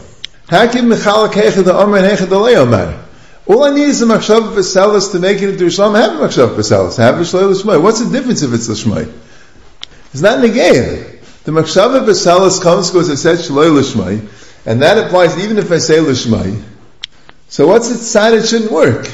Hakim 0.48 0.86
mechalak 0.86 1.32
hechad 1.32 1.64
ha'omer 1.64 1.98
and 1.98 2.18
hechad. 2.18 3.00
All 3.46 3.64
I 3.64 3.74
need 3.74 3.88
is 3.88 4.00
a 4.00 4.06
machshava 4.06 4.54
peselis 4.54 5.12
to 5.12 5.18
make 5.18 5.42
it 5.42 5.50
into 5.50 5.64
a 5.64 5.68
shlamim. 5.68 6.00
Have 6.00 6.20
a 6.20 6.26
machshava 6.26 6.56
peselis. 6.56 6.96
Have 6.96 7.16
a 7.16 7.22
shaloi 7.22 7.50
l'shmai. 7.50 7.82
What's 7.82 8.00
the 8.00 8.10
difference 8.10 8.42
if 8.42 8.54
it's 8.54 8.68
l'shmai? 8.68 9.12
It's 10.12 10.22
not 10.22 10.40
negated. 10.40 11.20
The 11.44 11.52
machshava 11.52 12.06
peselis 12.06 12.62
comes 12.62 12.90
because 12.90 13.10
I 13.10 13.14
said 13.16 13.38
shaloi 13.38 13.74
l'shmai, 13.74 14.20
and 14.66 14.82
that 14.82 14.98
applies 14.98 15.38
even 15.38 15.58
if 15.58 15.70
I 15.70 15.78
say 15.78 16.00
l'shmai. 16.00 16.62
So 17.48 17.66
what's 17.68 17.88
the 17.88 17.96
side 17.96 18.34
it 18.34 18.46
shouldn't 18.46 18.72
work? 18.72 19.06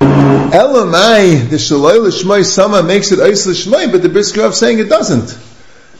Elamai, 0.00 1.48
the 1.50 1.56
Shalai 1.56 1.98
Lishmai 1.98 2.44
Sama 2.44 2.82
makes 2.82 3.10
it 3.10 3.18
Eis 3.18 3.46
Lishmai, 3.46 3.90
but 3.90 4.02
the 4.02 4.08
Brisker 4.08 4.42
of 4.42 4.54
saying 4.54 4.78
it 4.78 4.88
doesn't. 4.88 5.26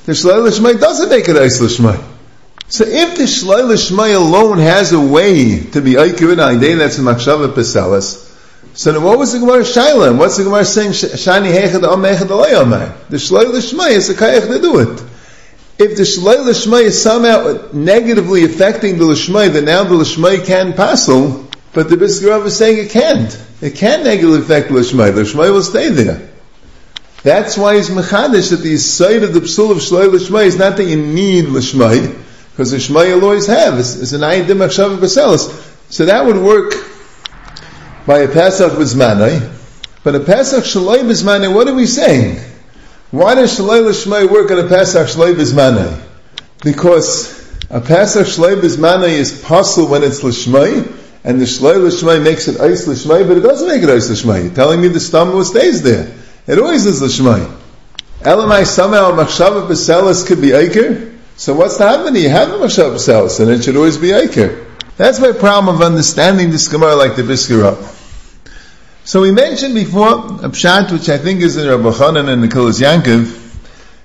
The 0.06 0.12
Shalai 0.12 0.48
Lishmai 0.48 0.78
doesn't 0.78 1.08
make 1.08 1.28
it 1.28 1.36
Eis 1.36 1.58
Lishmai. 1.60 2.00
So 2.68 2.84
if 2.86 3.16
the 3.16 3.24
Shalai 3.24 3.62
Lishmai 3.62 4.14
alone 4.14 4.58
has 4.58 4.92
a 4.92 5.00
way 5.00 5.58
to 5.58 5.80
be 5.80 5.94
Aikir 5.94 6.30
and 6.30 6.40
Aidei, 6.40 6.78
that's 6.78 6.98
a 6.98 7.00
Machshava 7.00 7.52
Peselis, 7.52 8.24
so 8.74 8.92
then 8.92 9.02
what 9.02 9.18
was 9.18 9.32
the 9.32 9.38
Gemara 9.38 9.62
Shaila? 9.62 10.16
What's 10.18 10.36
the 10.36 10.44
Gemara 10.44 10.64
saying? 10.64 10.90
Shani 10.92 11.52
Hechad 11.52 11.84
Am 11.84 12.02
Hechad 12.02 12.28
Alei 12.28 13.08
The 13.08 13.16
Shalai 13.16 13.46
Lishmai 13.46 13.90
is 13.90 14.10
a 14.10 14.14
Kayach 14.14 14.48
to 14.48 14.60
do 14.60 14.78
it. 14.80 15.04
If 15.76 15.97
the 15.97 16.04
Shalai 16.04 16.37
Lishmai 16.37 16.83
is 16.83 17.02
somehow 17.02 17.69
negatively 17.73 18.45
affecting 18.45 18.99
the 18.99 19.04
Lishmai, 19.04 19.52
then 19.52 19.64
now 19.64 19.83
the 19.85 19.97
Lishmai 19.97 20.47
can 20.47 20.73
passel, 20.73 21.49
but 21.73 21.90
the 21.90 21.97
Brisker 21.97 22.45
is 22.45 22.57
saying 22.57 22.87
it 22.87 22.90
can't. 22.90 23.45
It 23.61 23.75
can't 23.75 24.04
negatively 24.04 24.38
affect 24.38 24.69
the 24.69 24.75
Lishmai. 24.75 25.14
The 25.14 25.23
Lishmai 25.23 25.52
will 25.52 25.62
stay 25.62 25.88
there. 25.88 26.31
That's 27.25 27.57
why 27.57 27.76
he's 27.76 27.88
mechadish 27.88 28.50
that 28.50 28.57
the 28.57 28.76
side 28.76 29.23
of 29.23 29.33
the 29.33 29.40
psul 29.40 29.71
of 29.71 29.78
shloi 29.78 30.09
lishmai 30.09 30.45
is 30.45 30.59
not 30.59 30.76
that 30.76 30.85
you 30.85 30.99
need 30.99 31.47
lishmai, 31.47 32.23
because 32.50 32.71
the 32.71 32.76
shmai 32.76 33.09
you'll 33.09 33.25
always 33.25 33.47
have. 33.47 33.78
It's, 33.78 33.97
it's 33.97 34.12
an 34.12 34.21
ayidim 34.21 34.62
achshav 34.62 34.99
baselis. 34.99 35.49
So 35.90 36.04
that 36.04 36.26
would 36.26 36.37
work 36.37 36.75
by 38.07 38.19
a 38.19 38.28
Pesach 38.28 38.73
bizmanai. 38.73 39.50
But 40.02 40.14
a 40.14 40.21
Pesach 40.21 40.64
shloi 40.64 40.99
bizmanai, 40.99 41.52
what 41.52 41.66
are 41.66 41.75
we 41.75 41.87
saying? 41.87 42.45
Why 43.14 43.37
does 43.37 43.56
shloi 43.56 43.80
lishmai 43.85 44.28
work 44.28 44.50
on 44.50 44.59
a 44.59 44.68
Pesach 44.68 45.06
shloi 45.06 45.35
bizmanai? 45.37 46.02
Because 46.64 47.30
a 47.71 47.80
Pesach 47.80 48.26
shloi 48.26 48.61
bizmanai 48.61 49.11
is 49.11 49.40
possible 49.40 49.87
when 49.87 50.02
it's 50.02 50.21
lishmai, 50.23 50.92
and 51.23 51.40
the 51.40 51.44
Shloi 51.44 51.76
Lishmai 51.76 52.23
makes 52.23 52.49
it 52.49 52.61
Ice 52.61 52.88
Lishmai, 52.88 53.26
but 53.26 53.38
it 53.38 53.40
doesn't 53.40 53.68
make 53.68 53.83
it 53.85 53.88
Ice 53.88 54.11
Lishmai. 54.11 54.42
You're 54.42 54.54
telling 54.54 54.83
me 54.83 54.88
the 54.88 54.99
stomach 54.99 55.47
stays 55.47 55.80
there. 55.80 56.12
It 56.49 56.59
always 56.59 56.85
is 56.87 57.00
Lishmai. 57.00 57.56
Elamai 58.21 58.66
somehow 58.66 59.12
Machshava 59.12 59.66
Beselis 59.66 60.26
could 60.26 60.40
be 60.40 60.49
Iker. 60.49 61.16
So 61.37 61.54
what's 61.54 61.78
the 61.78 61.88
happening? 61.88 62.21
You 62.21 62.30
have 62.30 62.50
a 62.50 62.59
Machshava 62.59 62.97
Beselis, 62.97 63.38
and 63.38 63.49
it 63.49 63.62
should 63.62 63.76
always 63.76 63.97
be 63.97 64.09
Iker. 64.09 64.66
That's 64.97 65.21
my 65.21 65.30
problem 65.30 65.76
of 65.76 65.83
understanding 65.83 66.50
this 66.50 66.66
Gemara 66.66 66.97
like 66.97 67.16
the 67.16 67.23
Brisker 67.23 67.62
So 69.06 69.20
we 69.20 69.32
mentioned 69.32 69.75
before 69.75 70.08
a 70.08 70.49
pshat 70.49 70.90
which 70.90 71.11
I 71.11 71.18
think 71.18 71.42
is 71.42 71.58
in 71.58 71.68
Rabbi 71.68 71.90
Chanan 71.90 72.26
and 72.26 72.40
Nicholas 72.40 72.80
Yankov, 72.80 73.38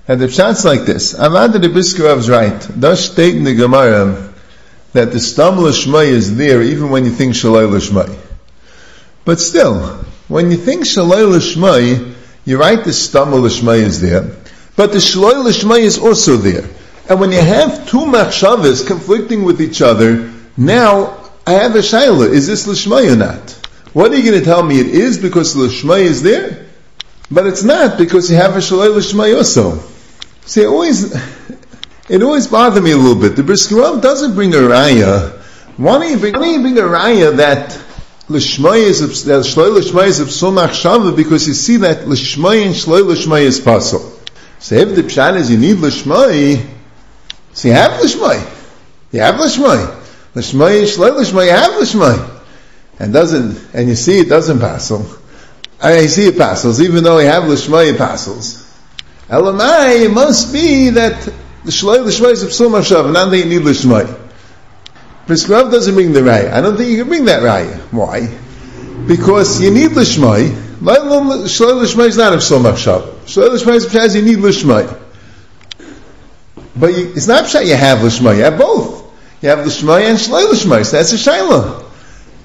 and 0.10 0.20
the 0.20 0.26
pshat's 0.26 0.66
like 0.66 0.82
this. 0.82 1.14
Avad 1.14 1.54
the 1.54 1.70
Brisker 1.70 2.04
right. 2.30 2.68
Does 2.78 3.10
state 3.10 3.34
in 3.34 3.46
the 3.46 3.56
Gemara 3.56 4.34
that 4.92 5.14
the 5.14 5.20
stam 5.22 5.58
l'shmai 5.58 6.08
is 6.08 6.36
there 6.36 6.62
even 6.62 6.90
when 6.90 7.06
you 7.06 7.12
think 7.12 7.34
shalai. 7.34 8.20
But 9.24 9.40
still, 9.40 9.80
when 10.28 10.52
you 10.52 10.58
think 10.58 10.84
shalai 10.84 12.16
you're 12.44 12.60
right, 12.60 12.84
the 12.84 12.92
stam 12.92 13.34
l'shmai 13.34 13.78
is 13.78 14.02
there, 14.02 14.30
but 14.76 14.92
the 14.92 14.98
shalai 14.98 15.80
is 15.80 15.98
also 15.98 16.36
there. 16.36 16.70
And 17.08 17.22
when 17.22 17.32
you 17.32 17.42
have 17.42 17.88
two 17.88 18.00
machshavas 18.00 18.86
conflicting 18.86 19.44
with 19.44 19.62
each 19.62 19.82
other, 19.82 20.30
now 20.58 21.32
I 21.48 21.54
have 21.54 21.76
a 21.76 21.80
shaila, 21.80 22.30
is 22.30 22.48
this 22.48 22.68
l'shmai 22.68 23.14
or 23.14 23.16
not? 23.16 23.59
What 23.94 24.12
are 24.12 24.16
you 24.16 24.24
going 24.24 24.40
to 24.40 24.46
tell 24.46 24.64
me 24.64 24.80
it 24.80 24.88
is 24.88 25.18
because 25.18 25.56
l'shmai 25.56 26.02
is 26.02 26.22
there? 26.22 26.66
But 27.32 27.48
it's 27.48 27.64
not 27.64 27.98
because 27.98 28.30
you 28.30 28.38
have 28.38 28.56
a 28.56 28.60
shalai 28.60 28.96
l'shmai 28.96 29.36
also. 29.36 29.84
See, 30.46 30.66
always, 30.66 31.14
it 32.10 32.24
always 32.24 32.48
bothered 32.48 32.84
me 32.84 32.92
a 32.92 32.98
little 32.98 33.20
bit. 33.20 33.36
The 33.36 33.44
Brisker 33.44 34.00
doesn't 34.02 34.36
bring 34.36 34.54
a 34.54 34.58
raya. 34.58 35.32
Why 35.78 36.00
don't 36.00 36.12
you 36.12 36.18
bring, 36.18 36.34
don't 36.34 36.54
you 36.54 36.62
bring 36.62 36.78
a 36.78 36.82
raya 36.82 37.38
that 37.38 37.70
Lishmai 38.28 38.78
is 38.78 39.26
that 39.26 39.44
Shloi 39.44 39.80
Lishmai 39.80 40.08
is 40.08 40.20
Psul 40.20 40.54
Machshava 40.54 41.16
because 41.16 41.48
you 41.48 41.54
see 41.54 41.78
that 41.78 42.06
Lishmai 42.06 42.66
and 42.66 42.76
Shloi 42.76 43.02
Lishmai 43.02 43.42
is 43.42 43.60
possible. 43.60 44.20
So 44.60 44.76
if 44.76 44.96
the 44.96 45.04
pshat 45.04 45.36
is 45.38 45.50
you 45.50 45.58
need 45.58 45.78
Lishmai, 45.78 46.64
so 47.54 47.68
you 47.68 47.74
have 47.74 48.00
Lishmai. 48.00 48.38
You 49.12 49.22
have 49.22 49.36
Lishmai. 49.36 50.00
Lishmai 50.36 50.84
Shloi 50.84 51.18
Lishmai, 51.18 51.46
you 51.46 51.52
have 51.52 51.72
Lishmai. 51.72 52.39
And 53.00 53.14
doesn't, 53.14 53.74
and 53.74 53.88
you 53.88 53.96
see 53.96 54.20
it 54.20 54.30
doesn't 54.30 54.60
passel. 54.60 55.06
I 55.82 56.08
see 56.08 56.28
it 56.28 56.38
passels, 56.38 56.82
even 56.82 57.04
though 57.04 57.18
we 57.18 57.24
have 57.24 57.44
Lishmai, 57.44 57.98
passels. 57.98 58.66
Elamai, 59.30 60.12
must 60.12 60.52
be 60.52 60.90
that 60.90 61.22
the 61.64 61.72
shloi 61.72 62.04
l'shmai 62.04 62.32
is 62.32 62.44
a 62.44 62.48
psul 62.48 62.70
mashav, 62.70 63.12
not 63.14 63.30
that 63.30 63.38
you 63.38 63.46
need 63.46 63.62
l'shmai. 63.62 64.18
Brisker 65.28 65.70
doesn't 65.70 65.94
bring 65.94 66.12
the 66.12 66.22
raya. 66.22 66.52
I 66.52 66.62
don't 66.62 66.76
think 66.76 66.90
you 66.90 66.98
can 66.98 67.08
bring 67.08 67.26
that 67.26 67.44
raya. 67.44 67.78
Why? 67.92 68.28
Because 69.08 69.62
you 69.62 69.72
need 69.72 69.92
l'shmai. 69.92 70.50
Shloi 70.80 71.82
l'shmai 71.84 72.08
is 72.08 72.18
not 72.18 72.34
a 72.34 72.38
psul 72.38 72.62
mashav. 72.62 73.04
Shloi 73.26 73.50
l'shmai 73.54 73.76
is 73.76 73.86
pshaz 73.86 74.16
you 74.16 74.24
need 74.24 74.40
l'shmai. 74.40 74.98
But 76.76 76.98
you, 76.98 77.14
it's 77.16 77.28
not 77.28 77.46
pshat 77.46 77.66
you 77.68 77.76
have 77.76 78.04
l'shmai. 78.04 78.38
You 78.38 78.44
have 78.44 78.58
both. 78.58 79.06
You 79.42 79.50
have 79.50 79.66
l'shmai 79.66 80.10
and 80.10 80.18
shloi 80.18 80.52
l'shmai. 80.52 80.86
So 80.86 80.98
that's 80.98 81.14
a 81.14 81.16
shayla. 81.16 81.89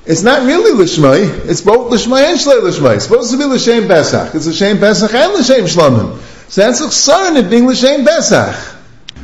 It's 0.06 0.22
not 0.22 0.42
really 0.46 0.72
l'shmai. 0.72 1.48
It's 1.48 1.62
both 1.62 1.90
l'shmai 1.90 2.30
and 2.30 2.38
shloi 2.38 2.62
l'shmai. 2.62 2.96
It's 2.96 3.04
supposed 3.04 3.30
to 3.32 3.38
be 3.38 3.44
l'shem 3.44 3.88
pesach. 3.88 4.34
It's 4.34 4.46
l'shem 4.46 4.78
pesach 4.78 5.14
and 5.14 5.32
l'shem 5.32 5.64
shlomim. 5.64 6.18
So 6.50 6.60
that's 6.60 6.82
chsaron 6.82 7.38
of 7.38 7.48
being 7.48 7.66
l'shem 7.66 8.04
pesach. 8.04 8.54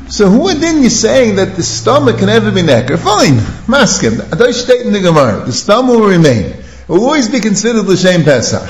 So 0.09 0.29
who 0.29 0.49
are 0.49 0.55
then 0.55 0.83
you 0.83 0.89
saying 0.89 1.37
that 1.37 1.55
the 1.55 1.63
stomach 1.63 2.17
can 2.19 2.27
never 2.27 2.51
be 2.51 2.63
necker? 2.63 2.97
Fine, 2.97 3.37
maskim. 3.69 4.37
Don't 4.37 4.53
state 4.55 4.87
in 4.87 4.93
the 4.93 5.01
Gemara. 5.01 5.45
The 5.45 5.53
stomach 5.53 5.99
will 5.99 6.09
remain. 6.09 6.47
It 6.47 6.89
will 6.89 7.05
always 7.05 7.29
be 7.29 7.41
considered 7.41 7.85
l'shem 7.85 8.25
pesach. 8.25 8.69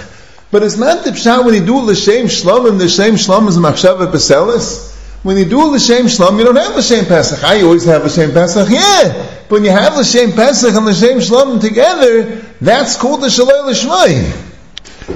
But 0.51 0.65
it's 0.65 0.77
not 0.77 1.05
the 1.05 1.11
pshat 1.13 1.45
when 1.45 1.55
you 1.55 1.65
do 1.65 1.79
l'shem 1.79 2.27
shlom 2.27 2.69
and 2.69 2.81
the 2.81 2.87
l'shem 2.87 3.15
shlom 3.15 3.49
is 3.49 3.57
machshava 3.57 4.11
peselis. 4.11 4.90
When 5.23 5.37
you 5.37 5.45
do 5.45 5.63
l'shem 5.65 6.07
shlom, 6.07 6.39
you 6.39 6.45
don't 6.45 6.57
have 6.57 6.77
l'shem 6.77 7.05
pesach. 7.05 7.45
I 7.45 7.61
always 7.63 7.85
have 7.85 8.05
l'shem 8.05 8.33
pesach. 8.33 8.71
Yeah, 8.71 9.13
but 9.49 9.51
when 9.51 9.65
you 9.65 9.71
have 9.71 9.97
l'shem 9.97 10.33
pesach 10.33 10.75
and 10.75 10.87
l'shem 10.87 11.19
shlom 11.19 11.61
together, 11.61 12.37
that's 12.61 12.97
called 12.97 13.21
the 13.21 13.27
shalai 13.27 13.67
l'shmai. 13.67 14.49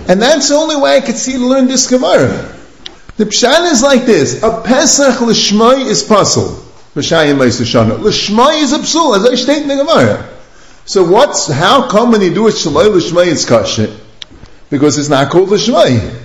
And 0.09 0.21
that's 0.21 0.49
the 0.49 0.57
only 0.57 0.77
way 0.77 0.97
I 0.97 1.01
could 1.01 1.17
see 1.17 1.33
to 1.33 1.47
learn 1.47 1.69
this 1.69 1.89
Gemara. 1.89 2.55
The 3.17 3.25
pshat 3.25 3.71
is 3.71 3.83
like 3.83 4.05
this: 4.05 4.43
a 4.43 4.61
Pesach 4.63 5.21
l'shmai 5.21 5.87
is 5.87 6.03
puzzle. 6.03 6.63
L'shayim 6.95 7.39
Shana. 7.39 7.99
L'shmai 7.99 8.63
is 8.63 8.73
a 8.73 8.79
psul, 8.79 9.17
as 9.17 9.25
I 9.25 9.35
state 9.37 9.63
in 9.63 9.69
the 9.69 9.77
Gemara. 9.77 10.29
So 10.85 11.03
what's 11.03 11.47
how 11.47 11.89
come 11.89 12.13
when 12.13 12.21
you 12.21 12.35
do 12.35 12.49
it 12.49 12.57
shalai 12.57 12.93
l'shmai 12.93 13.29
it's 13.29 13.47
kasher? 13.47 13.99
Because 14.69 14.99
it's 14.99 15.09
not 15.09 15.31
called 15.31 15.49
l'shmai. 15.49 16.21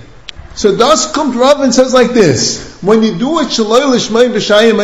So 0.54 0.74
thus 0.74 1.10
comes 1.12 1.34
Rav 1.34 1.60
and 1.60 1.74
says 1.74 1.94
like 1.94 2.10
this: 2.10 2.69
when 2.82 3.02
you 3.02 3.18
do 3.18 3.40
it 3.40 3.48
shalai 3.48 3.88
l'shmai 3.90 4.28
b'shayim 4.28 4.76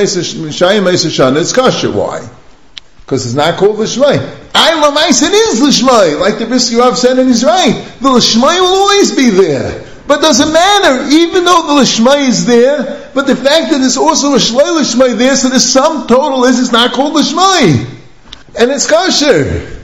Shana, 1.11 1.41
it's 1.41 1.53
kasher. 1.53 1.93
Why? 1.93 2.29
Because 3.01 3.27
it's 3.27 3.35
not 3.35 3.59
called 3.59 3.79
l'shmai. 3.79 4.19
I 4.55 4.73
lamais 4.83 5.23
it 5.23 5.33
is 5.33 5.61
l'shmai, 5.61 6.19
like 6.21 6.39
the 6.39 6.47
Brisker 6.47 6.79
Rav 6.79 6.99
said, 6.99 7.19
and 7.19 7.29
he's 7.29 7.45
right. 7.45 7.93
The 8.01 8.11
l'shmai 8.11 8.61
will 8.61 8.67
always 8.67 9.15
be 9.15 9.31
there. 9.31 9.87
But 10.07 10.21
doesn't 10.21 10.53
matter, 10.53 11.09
even 11.11 11.45
though 11.45 11.67
the 11.67 11.83
Lishmai 11.83 12.29
is 12.29 12.47
there, 12.47 13.11
but 13.13 13.27
the 13.27 13.35
fact 13.35 13.73
that 13.73 13.79
there's 13.79 13.97
also 13.97 14.35
a 14.35 14.37
Shloi 14.37 14.81
Lishmai 14.81 15.19
there, 15.19 15.35
so 15.35 15.49
the 15.49 15.59
sum 15.59 16.07
total 16.07 16.45
is 16.45 16.61
it's 16.61 16.71
not 16.71 16.93
called 16.93 17.17
Lishmai. 17.17 17.85
And 18.59 18.71
it's 18.71 18.89
kosher. 18.89 19.83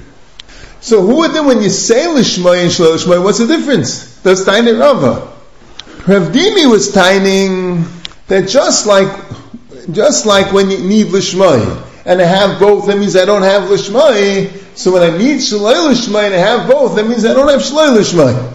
So 0.80 1.00
who 1.00 1.16
would 1.16 1.32
then 1.32 1.46
when 1.46 1.60
you 1.60 1.70
say 1.70 2.06
Lishmai 2.06 2.62
and 2.62 2.70
Shloi 2.70 2.96
Lishmai, 2.96 3.22
what's 3.22 3.38
the 3.38 3.48
difference? 3.48 4.20
That's 4.20 4.44
Taining 4.44 4.78
Rava. 4.78 5.32
Rav 6.06 6.32
Dimi 6.32 6.70
was 6.70 6.92
tining 6.92 7.84
that 8.28 8.48
just 8.48 8.86
like, 8.86 9.10
just 9.90 10.26
like 10.26 10.52
when 10.52 10.70
you 10.70 10.78
need 10.78 11.08
lishmai, 11.08 11.88
and 12.04 12.20
I 12.20 12.24
have 12.24 12.58
both, 12.58 12.86
that 12.86 12.96
means 12.96 13.16
I 13.16 13.24
don't 13.24 13.42
have 13.42 13.68
lishmai, 13.68 14.76
so 14.76 14.92
when 14.92 15.02
I 15.02 15.16
need 15.16 15.38
shalai 15.38 15.92
lishmai 15.92 16.26
and 16.26 16.34
I 16.34 16.38
have 16.38 16.68
both, 16.68 16.96
that 16.96 17.06
means 17.06 17.24
I 17.24 17.34
don't 17.34 17.48
have 17.48 17.60
shalai 17.60 17.96
lishmai. 17.96 18.52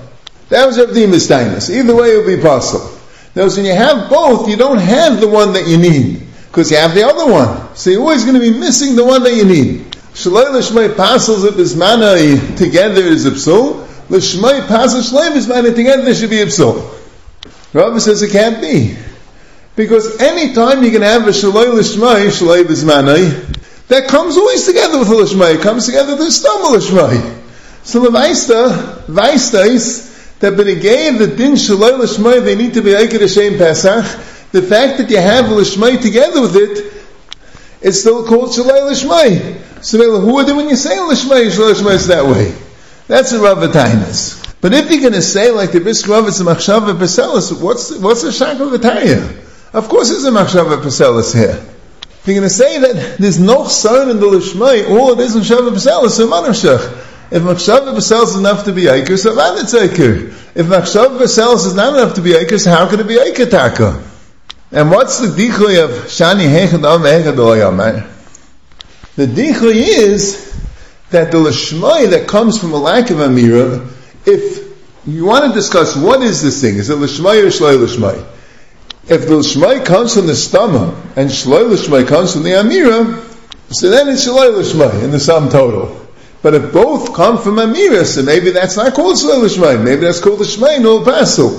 That 0.50 0.66
was 0.66 0.80
Rav 0.80 0.94
Dimas 0.94 1.30
Either 1.70 1.96
way 1.96 2.14
it 2.14 2.18
would 2.18 2.38
be 2.38 2.42
possible. 2.42 2.98
Now, 3.36 3.48
when 3.48 3.66
you 3.66 3.74
have 3.74 4.10
both, 4.10 4.50
you 4.50 4.58
don't 4.58 4.80
have 4.80 5.22
the 5.22 5.28
one 5.28 5.54
that 5.54 5.68
you 5.68 5.78
need, 5.78 6.26
because 6.48 6.72
you 6.72 6.78
have 6.78 6.96
the 6.96 7.04
other 7.04 7.32
one. 7.32 7.76
So 7.76 7.90
you're 7.90 8.02
always 8.02 8.24
going 8.24 8.36
to 8.36 8.42
be 8.42 8.58
missing 8.58 8.96
the 8.96 9.06
one 9.06 9.24
that 9.24 9.36
you 9.36 9.46
need. 9.46 9.92
Shalai 10.14 10.46
lishmai 10.46 10.98
passes 10.98 11.44
it 11.44 11.54
bismana 11.54 12.58
together 12.58 13.02
is 13.02 13.26
a. 13.26 13.32
Lishmai 13.32 14.68
passes 14.68 15.12
shalai 15.12 15.32
bismana 15.32 15.76
together 15.76 16.16
should 16.16 16.32
be 16.32 16.42
a. 16.42 16.46
Rabbi 17.74 18.00
says 18.00 18.24
it 18.24 18.32
can't 18.32 18.60
be. 18.60 18.98
Because 19.78 20.20
any 20.20 20.54
time 20.54 20.84
you 20.84 20.90
can 20.90 21.04
have 21.04 21.28
a 21.28 21.30
shalai 21.30 21.66
lishmai, 21.68 22.26
shalai 22.30 22.64
bismanai, 22.64 23.88
that 23.90 24.08
comes 24.10 24.36
always 24.36 24.66
together 24.66 24.98
with 24.98 25.08
a 25.08 25.12
lishmai. 25.12 25.54
It 25.54 25.62
comes 25.62 25.86
together 25.86 26.18
with 26.18 26.28
a 26.28 26.32
stam 26.32 26.64
lishmai. 26.64 27.44
So 27.84 28.00
the 28.00 28.10
vaista, 28.10 29.68
is 29.68 30.38
that 30.40 30.54
benegay 30.54 31.20
the 31.20 31.28
din 31.28 31.54
shalai 31.54 31.92
lishmai, 31.92 32.44
they 32.44 32.56
need 32.56 32.74
to 32.74 32.82
be 32.82 32.90
aikid 32.90 33.22
Hashem 33.22 33.60
Pesach. 33.60 34.04
The 34.52 34.64
fact 34.64 34.98
that 34.98 35.12
you 35.12 35.18
have 35.18 35.46
lishmai 35.46 36.02
together 36.02 36.42
with 36.42 36.56
it, 36.56 36.94
it's 37.80 38.00
still 38.00 38.26
called 38.26 38.50
shalai 38.50 38.90
lishmai. 38.90 39.84
So 39.84 40.00
who 40.20 40.34
would 40.34 40.48
when 40.48 40.70
you 40.70 40.76
say 40.76 40.98
lishmai, 40.98 41.52
shalai 41.52 41.74
lishmai 41.76 41.94
is 41.94 42.08
that 42.08 42.26
way? 42.26 42.52
That's 43.06 43.32
a 43.32 43.40
Rav 43.40 43.60
But 44.60 44.74
if 44.74 44.90
you're 44.90 45.02
going 45.02 45.14
to 45.14 45.22
say 45.22 45.52
like 45.52 45.72
the 45.72 45.82
Brisk 45.82 46.08
Rav, 46.08 46.28
it's 46.28 46.40
a 46.40 46.46
machshav 46.46 47.62
what's 47.62 47.92
what's 47.92 48.24
the 48.24 48.32
shak 48.32 48.60
of 48.60 48.72
of 49.74 49.90
course 49.90 50.10
there's 50.10 50.26
a 50.26 50.32
machshava 50.32 50.82
peselis 50.82 51.34
here. 51.34 51.64
If 52.02 52.24
you're 52.26 52.36
going 52.36 52.48
to 52.48 52.50
say 52.50 52.80
that 52.80 53.18
there's 53.18 53.40
no 53.40 53.68
son 53.68 54.10
in 54.10 54.20
the 54.20 54.26
lishmai, 54.26 54.90
all 54.90 55.14
it 55.14 55.20
is 55.20 55.36
in 55.36 55.42
machshava 55.42 55.72
peselis, 55.72 56.12
so 56.12 56.28
manavshach. 56.28 57.32
If 57.32 57.44
machshava 57.44 57.94
peselis 57.94 58.30
is 58.30 58.36
enough 58.38 58.66
to 58.66 58.74
be 58.74 58.84
aiker, 58.84 59.18
so 59.18 59.36
man 59.36 59.58
it's 59.58 59.74
aiker. 59.74 60.28
If 60.56 60.66
machshava 60.68 61.20
peselis 61.20 61.66
is 61.66 61.74
not 61.74 61.94
enough 61.96 62.16
to 62.16 62.22
be 62.22 62.32
aiker, 62.32 62.60
so 62.60 62.72
how 62.72 62.90
can 62.90 63.00
it 63.00 63.08
be 63.08 63.16
aiker 63.16 63.50
taka? 63.50 64.04
And 64.72 64.92
what's 64.92 65.20
the 65.20 65.28
dichoy 65.28 65.84
of 65.84 65.90
shani 66.08 66.48
hechad 66.48 66.84
am 66.84 67.02
hechad 67.02 68.08
The 69.16 69.26
dichoy 69.26 69.74
is 69.76 70.48
that 71.10 71.32
the 71.32 71.38
lishmai 71.38 72.10
that 72.12 72.28
comes 72.28 72.60
from 72.60 72.74
a 72.74 72.78
lack 72.78 73.10
of 73.10 73.18
amira, 73.18 73.90
if 74.26 74.68
you 75.06 75.26
want 75.26 75.46
to 75.46 75.54
discuss 75.54 75.96
what 75.96 76.22
is 76.22 76.42
this 76.42 76.62
thing, 76.62 76.76
is 76.76 76.90
it 76.90 76.98
lishmai 76.98 77.44
or 77.44 77.48
shloi 77.48 77.78
lishmai? 77.78 78.37
If 79.10 79.22
the 79.28 79.40
Shmai 79.40 79.86
comes 79.86 80.16
from 80.16 80.28
the 80.28 80.36
stomach 80.36 80.94
and 81.16 81.30
Shloi 81.30 81.78
Shmai 81.78 82.06
comes 82.06 82.34
from 82.34 82.44
the 82.44 82.52
Amira, 82.52 83.24
so 83.74 83.90
then 83.90 84.10
it's 84.10 84.28
Shloi 84.28 84.62
Shmai 84.62 85.02
in 85.04 85.12
the 85.12 85.20
sum 85.20 85.48
total. 85.48 86.08
But 86.42 86.56
if 86.56 86.74
both 86.74 87.14
come 87.14 87.38
from 87.38 87.56
Amira, 87.56 88.06
so 88.06 88.22
maybe 88.22 88.52
that's 88.52 88.76
not 88.76 88.94
called 88.94 89.16
Shloi 89.16 89.48
Shmai, 89.48 89.82
maybe 89.82 90.02
that's 90.02 90.20
called 90.20 90.40
the 90.40 90.44
Shmai 90.44 90.82
no 90.82 91.06
Pasul. 91.06 91.58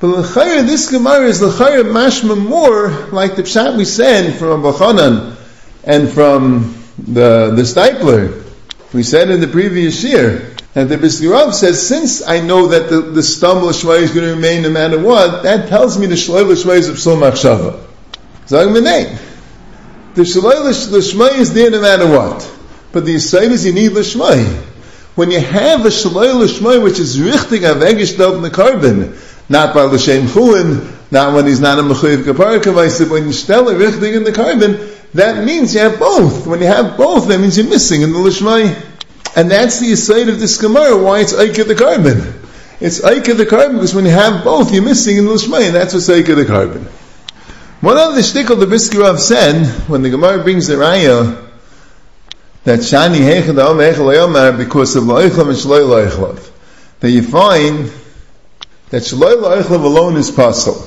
But 0.00 0.08
L'chayr, 0.08 0.66
this 0.66 0.90
Gemara 0.90 1.26
is 1.26 1.40
L'chayr 1.40 1.84
mashma 1.84 2.36
more 2.36 2.88
like 3.12 3.36
the 3.36 3.42
Pshat 3.44 3.76
we 3.76 3.84
said 3.84 4.36
from 4.36 4.62
Abachanan 4.62 5.36
and 5.84 6.10
from 6.10 6.74
the, 6.98 7.52
the 7.54 7.62
Stipler. 7.62 8.42
We 8.92 9.04
said 9.04 9.30
in 9.30 9.40
the 9.40 9.46
previous 9.46 10.02
year. 10.02 10.53
And 10.76 10.88
the 10.88 10.98
Brisker 10.98 11.52
says, 11.52 11.86
since 11.86 12.26
I 12.26 12.40
know 12.40 12.68
that 12.68 12.88
the, 12.90 13.00
the 13.00 13.20
Shmai 13.20 14.00
is 14.00 14.10
going 14.10 14.26
to 14.26 14.34
remain 14.34 14.62
no 14.62 14.70
matter 14.70 14.98
what, 14.98 15.44
that 15.44 15.68
tells 15.68 15.96
me 15.98 16.06
the 16.06 16.16
Shalai 16.16 16.44
Shmai 16.44 16.78
is 16.78 16.88
of 16.88 16.96
Psul 16.96 17.16
Machshava. 17.16 17.80
Zag 18.48 18.68
Menei. 18.68 19.16
The 20.14 20.22
Shalai 20.22 20.72
Shmai 20.72 21.38
is 21.38 21.54
there 21.54 21.70
no 21.70 21.80
matter 21.80 22.08
what. 22.08 22.50
But 22.90 23.04
the 23.04 23.14
Yisrael 23.14 23.50
is 23.50 23.64
you 23.64 23.72
need 23.72 23.92
Lishmai. 23.92 24.44
When 25.14 25.30
you 25.30 25.40
have 25.40 25.86
a 25.86 25.90
Shalai 25.90 26.32
Lishmai 26.44 26.82
which 26.82 26.98
is 26.98 27.18
richtig 27.18 27.60
avegish 27.60 28.18
in 28.34 28.42
the 28.42 28.50
carbon, 28.50 29.16
not 29.48 29.74
by 29.74 29.82
L'Shem 29.82 30.26
Chulin, 30.26 30.92
not 31.12 31.34
when 31.34 31.46
he's 31.46 31.60
not 31.60 31.78
a 31.78 31.82
Mechuyev 31.82 32.24
Kapar 32.24 32.60
Kavaisa, 32.60 33.08
when 33.08 33.26
you 33.26 33.32
stell 33.32 33.68
a 33.68 33.74
richtig 33.74 34.16
in 34.16 34.24
the 34.24 34.32
carbon, 34.32 34.90
that 35.12 35.44
means 35.44 35.74
you 35.74 35.80
have 35.80 36.00
both. 36.00 36.46
When 36.48 36.60
you 36.60 36.66
have 36.66 36.96
both, 36.96 37.28
that 37.28 37.38
means 37.38 37.56
you're 37.56 37.68
missing 37.68 38.02
in 38.02 38.12
the 38.12 38.18
Lishmai. 38.18 38.93
And 39.36 39.50
that's 39.50 39.80
the 39.80 39.92
aside 39.92 40.28
of 40.28 40.38
this 40.38 40.60
Gemara, 40.60 40.96
why 40.96 41.20
it's 41.20 41.32
Aika 41.32 41.66
the 41.66 41.74
carbon. 41.74 42.40
It's 42.80 43.00
Aika 43.00 43.36
the 43.36 43.46
carbon 43.46 43.76
because 43.76 43.94
when 43.94 44.04
you 44.04 44.12
have 44.12 44.44
both, 44.44 44.72
you're 44.72 44.84
missing 44.84 45.16
in 45.16 45.24
Lishmai, 45.24 45.66
and 45.66 45.74
that's 45.74 45.94
what's 45.94 46.08
Aika 46.08 46.36
the 46.36 46.44
carbon. 46.44 46.86
One 47.80 47.98
of 47.98 48.14
the 48.14 48.20
shtickle 48.20 48.58
the 48.58 48.66
Brisker 48.66 49.16
said, 49.18 49.66
when 49.88 50.02
the 50.02 50.10
Gemara 50.10 50.42
brings 50.42 50.68
the 50.68 50.74
Raya, 50.76 51.44
that 52.62 52.78
Shani 52.78 53.18
Hechad 53.18 53.62
Om 53.62 53.78
Echel 53.78 54.56
because 54.56 54.96
of 54.96 55.04
Loichlav 55.04 55.48
and 55.48 55.58
Shaloi 55.58 56.08
Loichlav, 56.08 56.50
that 57.00 57.10
you 57.10 57.22
find 57.22 57.92
that 58.88 59.02
Shaloi 59.02 59.36
Loichlav 59.36 59.84
alone 59.84 60.16
is 60.16 60.30
possible. 60.30 60.86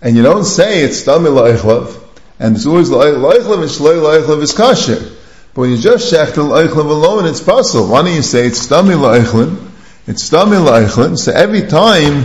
And 0.00 0.16
you 0.16 0.22
don't 0.22 0.44
say 0.44 0.82
it's 0.82 1.02
Tamil 1.02 1.32
Loichlav, 1.32 2.00
and 2.38 2.54
it's 2.54 2.66
always 2.66 2.90
Loichlav 2.90 3.62
and 3.62 3.70
Shaloi 3.70 4.22
Loichlav 4.22 4.42
is 4.42 4.52
kosher. 4.52 5.15
But 5.56 5.62
when 5.62 5.70
you 5.70 5.78
just 5.78 6.12
shechtel 6.12 6.50
eichlin 6.50 6.84
alone, 6.84 7.24
it's 7.24 7.40
possible. 7.40 7.88
Why 7.88 8.02
don't 8.02 8.14
you 8.14 8.20
say 8.20 8.46
it's 8.46 8.66
stami 8.66 8.92
eichlin? 8.92 9.70
It's 10.06 10.28
stami 10.28 10.62
eichlin. 10.62 11.16
So 11.16 11.32
every 11.32 11.62
time 11.62 12.24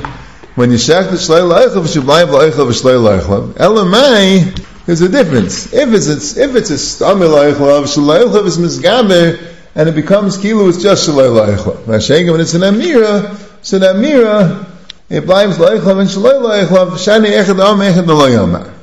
when 0.55 0.69
you 0.69 0.75
shechtel 0.75 1.13
shlei 1.13 1.65
eichlin, 1.65 2.03
blind 2.03 2.29
eichlin 2.29 2.67
v'shlei 2.67 3.21
eichlin. 3.21 3.53
Elamai, 3.53 4.85
there's 4.85 4.99
a 4.99 5.07
difference. 5.07 5.71
If 5.71 5.93
it's 5.93 6.35
if 6.35 6.57
it's 6.57 6.71
a 6.71 6.73
stami 6.73 7.25
eichlin, 7.25 7.83
shlei 7.83 8.25
eichlin 8.25 8.45
is 8.47 8.57
misgaber, 8.57 9.55
and 9.75 9.87
it 9.87 9.95
becomes 9.95 10.37
kilu, 10.37 10.67
it's 10.67 10.83
just 10.83 11.07
shlei 11.07 11.55
eichlin. 11.55 11.85
Mashegim, 11.85 12.33
when 12.33 12.41
it's 12.41 12.53
an 12.53 12.63
amira, 12.63 13.33
so 13.61 13.77
an 13.77 13.83
amira, 13.83 14.69
it 15.07 15.25
blinds 15.25 15.57
eichlin 15.57 16.01
and 16.01 16.09
shlei 16.09 16.65
eichlin, 16.65 16.89
shani 16.97 17.27
echad 17.27 17.65
am 17.65 17.79
echad 17.79 18.07
lo 18.07 18.73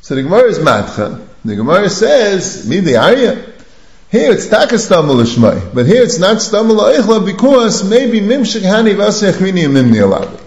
So 0.00 0.16
the 0.16 0.22
Gemara 0.24 0.48
is 0.48 0.58
matcha. 0.58 1.28
The 1.44 1.54
Gemara 1.54 1.88
says, 1.88 2.66
"Mi 2.66 2.80
the 2.80 2.96
Arya." 2.96 3.51
Here 4.12 4.30
it's 4.30 4.46
takastamul 4.46 5.24
l'shmai, 5.24 5.72
but 5.72 5.86
here 5.86 6.02
it's 6.02 6.18
not 6.18 6.36
stamul 6.36 6.76
la'ichla 6.76 7.24
because 7.24 7.82
maybe 7.82 8.20
mimshik 8.20 8.60
hani 8.60 8.94
v'asechrini 8.94 9.64
mimni 9.70 10.02
alavi. 10.06 10.38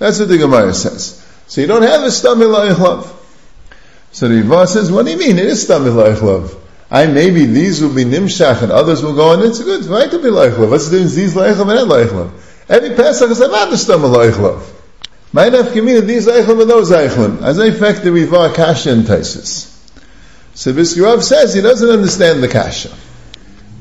That's 0.00 0.18
what 0.18 0.26
the 0.26 0.36
Gemara 0.36 0.74
says. 0.74 1.24
So 1.46 1.60
you 1.60 1.68
don't 1.68 1.82
have 1.82 2.02
a 2.02 2.06
stamul 2.06 2.52
la'ichla. 2.52 3.08
So 4.10 4.26
the 4.26 4.42
Gemara 4.42 4.66
says, 4.66 4.90
what 4.90 5.06
do 5.06 5.12
you 5.12 5.18
mean? 5.18 5.38
It 5.38 5.46
is 5.46 5.68
stamul 5.68 5.94
la'ichla. 5.94 6.52
I 6.90 7.06
maybe 7.06 7.46
these 7.46 7.80
will 7.80 7.94
be 7.94 8.04
nimshach 8.04 8.62
and 8.62 8.72
others 8.72 9.04
will 9.04 9.14
go 9.14 9.34
on. 9.34 9.46
It's 9.46 9.62
good. 9.62 9.84
Right 9.84 10.10
to 10.10 10.18
be 10.18 10.28
la'ichla. 10.28 10.68
What's 10.68 10.88
the 10.88 10.96
difference? 10.96 11.14
These 11.14 11.34
la'ichla 11.36 11.60
and 11.60 11.70
that 11.70 11.86
la'ichla. 11.86 12.30
Every 12.68 12.96
Pesach 12.96 13.30
is 13.30 13.40
about 13.40 13.70
the 13.70 13.76
la'ichla. 13.76 14.60
Might 15.32 15.52
have 15.52 15.70
committed 15.70 16.08
these 16.08 16.26
la'ichla 16.26 16.60
and 16.60 16.70
those 16.70 16.90
la'ichla. 16.90 17.40
As 17.42 17.58
a 17.58 17.70
fact, 17.70 18.02
the 18.02 18.10
Riva 18.10 18.52
Kasha 18.52 18.96
Taisis. 18.96 19.75
So 20.56 20.72
Rav 20.72 21.22
says 21.22 21.52
he 21.52 21.60
doesn't 21.60 21.88
understand 21.88 22.42
the 22.42 22.48
kasha. 22.48 22.88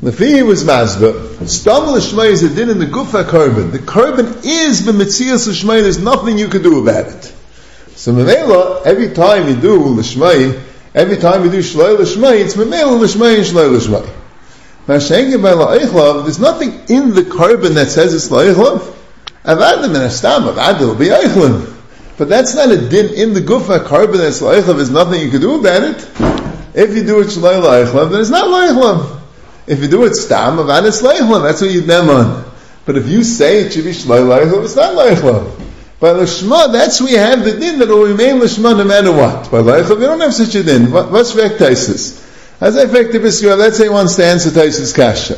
Lefi 0.01 0.45
was 0.45 0.65
mazba. 0.65 1.47
Stam 1.47 1.85
l'shmai 1.85 2.31
is 2.31 2.43
a 2.43 2.53
din 2.53 2.69
in 2.69 2.79
the 2.79 2.85
gufa 2.85 3.25
carbon. 3.25 3.71
The 3.71 3.79
carbon 3.79 4.25
is 4.43 4.83
the 4.83 4.91
mitzias 4.91 5.47
l'shmai. 5.47 5.81
There's 5.81 5.99
nothing 5.99 6.37
you 6.37 6.49
can 6.49 6.63
do 6.63 6.81
about 6.81 7.07
it. 7.07 7.33
So 7.95 8.11
memela, 8.11 8.85
every 8.85 9.13
time 9.13 9.47
you 9.47 9.55
do 9.55 9.77
l'shmai, 9.85 10.61
every 10.93 11.15
time 11.15 11.45
you 11.45 11.49
do 11.49 11.59
shloi 11.59 11.97
l'shmai, 11.97 12.41
it's 12.41 12.55
memela 12.55 12.99
l'shmai 12.99 13.37
and 13.37 13.45
shloi 13.45 13.71
l'shmai. 13.71 14.09
Now 14.85 14.97
shengen 14.97 15.41
by 15.41 15.53
la'ichlav, 15.53 16.23
there's 16.23 16.39
nothing 16.39 16.73
in 16.89 17.15
the 17.15 17.23
carbon 17.23 17.75
that 17.75 17.87
says 17.87 18.13
it's 18.13 18.27
la'ichlav. 18.27 18.81
Avadim 19.45 19.85
and 19.85 20.11
astam, 20.11 20.53
avadim 20.53 20.99
be 20.99 21.05
eichlav. 21.05 21.73
But 22.17 22.27
that's 22.27 22.53
not 22.53 22.69
a 22.69 22.89
din 22.89 23.13
in 23.13 23.33
the 23.33 23.39
gufa 23.39 23.85
carbon 23.85 24.17
that's 24.17 24.41
la'ichlav. 24.41 24.75
There's 24.75 24.91
nothing 24.91 25.21
you 25.21 25.31
can 25.31 25.39
do 25.39 25.57
about 25.57 25.83
it. 25.83 26.44
If 26.75 26.93
you 26.93 27.03
do 27.05 27.21
it 27.21 27.27
shloi 27.27 27.61
laichlav, 27.61 28.11
then 28.11 28.21
it's 28.21 28.29
not 28.29 28.45
laichlav. 28.45 29.21
If 29.65 29.79
you 29.79 29.87
do 29.87 30.03
it 30.03 30.15
stam, 30.15 30.57
avan 30.57 30.85
it's 30.85 31.01
laichlav. 31.01 31.43
That's 31.43 31.61
what 31.61 31.71
you 31.71 31.89
on. 31.91 32.51
But 32.85 32.97
if 32.97 33.07
you 33.07 33.23
say 33.23 33.61
it 33.61 33.73
should 33.73 33.85
be 33.85 33.91
shloi 33.91 34.27
laichlav, 34.27 34.65
it's 34.65 34.75
not 34.75 34.93
laichlav. 34.93 35.61
By 35.99 36.09
Lishma, 36.09 36.71
that's 36.73 36.99
you 36.99 37.17
have 37.17 37.45
the 37.45 37.53
din 37.57 37.79
that 37.79 37.87
will 37.87 38.05
remain 38.05 38.41
Lishma 38.41 38.77
no 38.77 38.83
matter 38.83 39.13
what. 39.13 39.49
By 39.49 39.59
Laichlav, 39.59 40.01
you 40.01 40.07
don't 40.07 40.19
have 40.19 40.33
such 40.33 40.53
a 40.55 40.63
din. 40.63 40.91
What, 40.91 41.09
what's 41.09 41.31
Vektisis? 41.31 42.21
As 42.59 42.77
I 42.77 42.85
fact 42.87 43.13
the 43.13 43.55
let's 43.57 43.77
say 43.77 43.87
one 43.87 44.09
stands 44.09 44.43
to 44.43 44.49
Taisis 44.49 44.93
Kasha. 44.93 45.35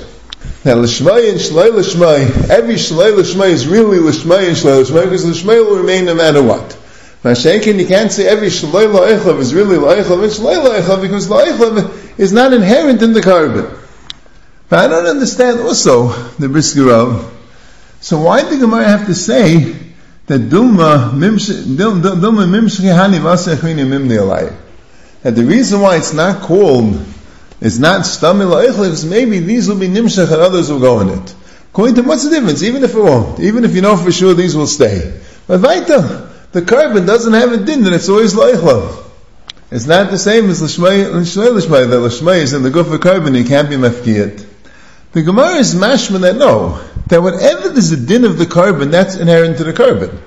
Now 0.65 0.81
Lishmai 0.81 1.29
and 1.29 1.39
Shloi 1.39 1.69
Lishmai, 1.69 2.49
every 2.49 2.75
Shloi 2.75 3.15
Lishmai 3.15 3.49
is 3.49 3.67
really 3.67 3.99
Lishmai 3.99 4.47
and 4.47 4.57
Shloi 4.57 4.83
Lishmai 4.83 5.03
because 5.03 5.25
Lishmai 5.25 5.63
will 5.63 5.77
remain 5.77 6.05
no 6.05 6.15
matter 6.15 6.41
what. 6.41 6.77
Mashenkin, 7.27 7.77
you 7.77 7.85
can't 7.85 8.11
say 8.11 8.25
every 8.25 8.47
shaloi 8.47 8.87
la'ichlav 8.87 9.39
is 9.39 9.53
really 9.53 9.75
la'ichlav 9.75 10.23
and 10.23 10.31
shaloi 10.31 10.63
la'ichlav 10.63 11.01
because 11.01 11.27
la'ichlav 11.27 12.19
is 12.19 12.31
not 12.31 12.53
inherent 12.53 13.01
in 13.01 13.11
the 13.11 13.21
carbon. 13.21 13.67
But 14.69 14.79
I 14.79 14.87
don't 14.87 15.05
understand 15.05 15.59
also 15.59 16.07
the 16.39 16.47
Brisker 16.47 17.29
So 17.99 18.21
why 18.21 18.49
did 18.49 18.61
Gemara 18.61 18.85
have 18.85 19.07
to 19.07 19.15
say 19.15 19.59
that 20.27 20.41
Dilma 20.41 21.11
Mimshri 21.11 21.65
Hani 22.95 23.19
Vasechrini 23.19 23.85
Mimni 23.85 24.17
Alai. 24.17 24.55
And 25.23 25.35
the 25.35 25.43
reason 25.43 25.81
why 25.81 25.97
it's 25.97 26.13
not 26.13 26.41
called, 26.41 27.03
it's 27.59 27.77
not 27.77 28.01
Stamil 28.01 28.65
Eichel, 28.65 28.89
is 28.89 29.05
maybe 29.05 29.39
these 29.39 29.67
will 29.67 29.79
be 29.79 29.87
Nimshach 29.87 30.31
and 30.31 30.41
others 30.41 30.69
will 30.69 30.79
go 30.79 31.01
in 31.01 31.09
it. 31.09 31.35
According 31.71 31.95
to 31.95 32.01
what's 32.03 32.23
the 32.23 32.29
difference? 32.29 32.63
Even 32.63 32.83
if 32.83 32.93
it 32.93 32.99
won't, 32.99 33.39
even 33.39 33.65
if 33.65 33.75
you 33.75 33.81
know 33.81 33.97
for 33.97 34.11
sure 34.11 34.33
these 34.33 34.55
will 34.55 34.67
stay. 34.67 35.19
But 35.45 35.61
Vaita, 35.61 36.26
the 36.51 36.61
carbon 36.61 37.05
doesn't 37.05 37.33
have 37.33 37.51
a 37.51 37.57
din, 37.57 37.85
and 37.85 37.95
it's 37.95 38.09
always 38.09 38.33
Leichel. 38.33 39.03
It's 39.69 39.85
not 39.85 40.11
the 40.11 40.17
same 40.17 40.49
as 40.49 40.61
Lishmai, 40.61 41.11
Lishmai, 41.11 41.59
Lishmai, 41.59 41.89
that 41.89 41.97
Lishmai 41.97 42.37
is 42.37 42.53
in 42.53 42.63
the 42.63 42.69
Guf 42.69 42.93
of 42.93 43.01
carbon, 43.01 43.35
it 43.35 43.47
can't 43.47 43.69
be 43.69 43.75
Mafkiyat. 43.75 44.45
The 45.11 45.23
Gemara 45.23 45.55
is 45.55 45.73
mashman 45.73 46.21
that 46.21 46.35
no, 46.35 46.83
that 47.07 47.21
whatever 47.21 47.71
is 47.71 47.91
a 47.91 47.97
din 47.97 48.23
of 48.23 48.37
the 48.37 48.45
carbon, 48.45 48.91
that's 48.91 49.15
inherent 49.15 49.57
to 49.57 49.63
the 49.63 49.73
carbon. 49.73 50.21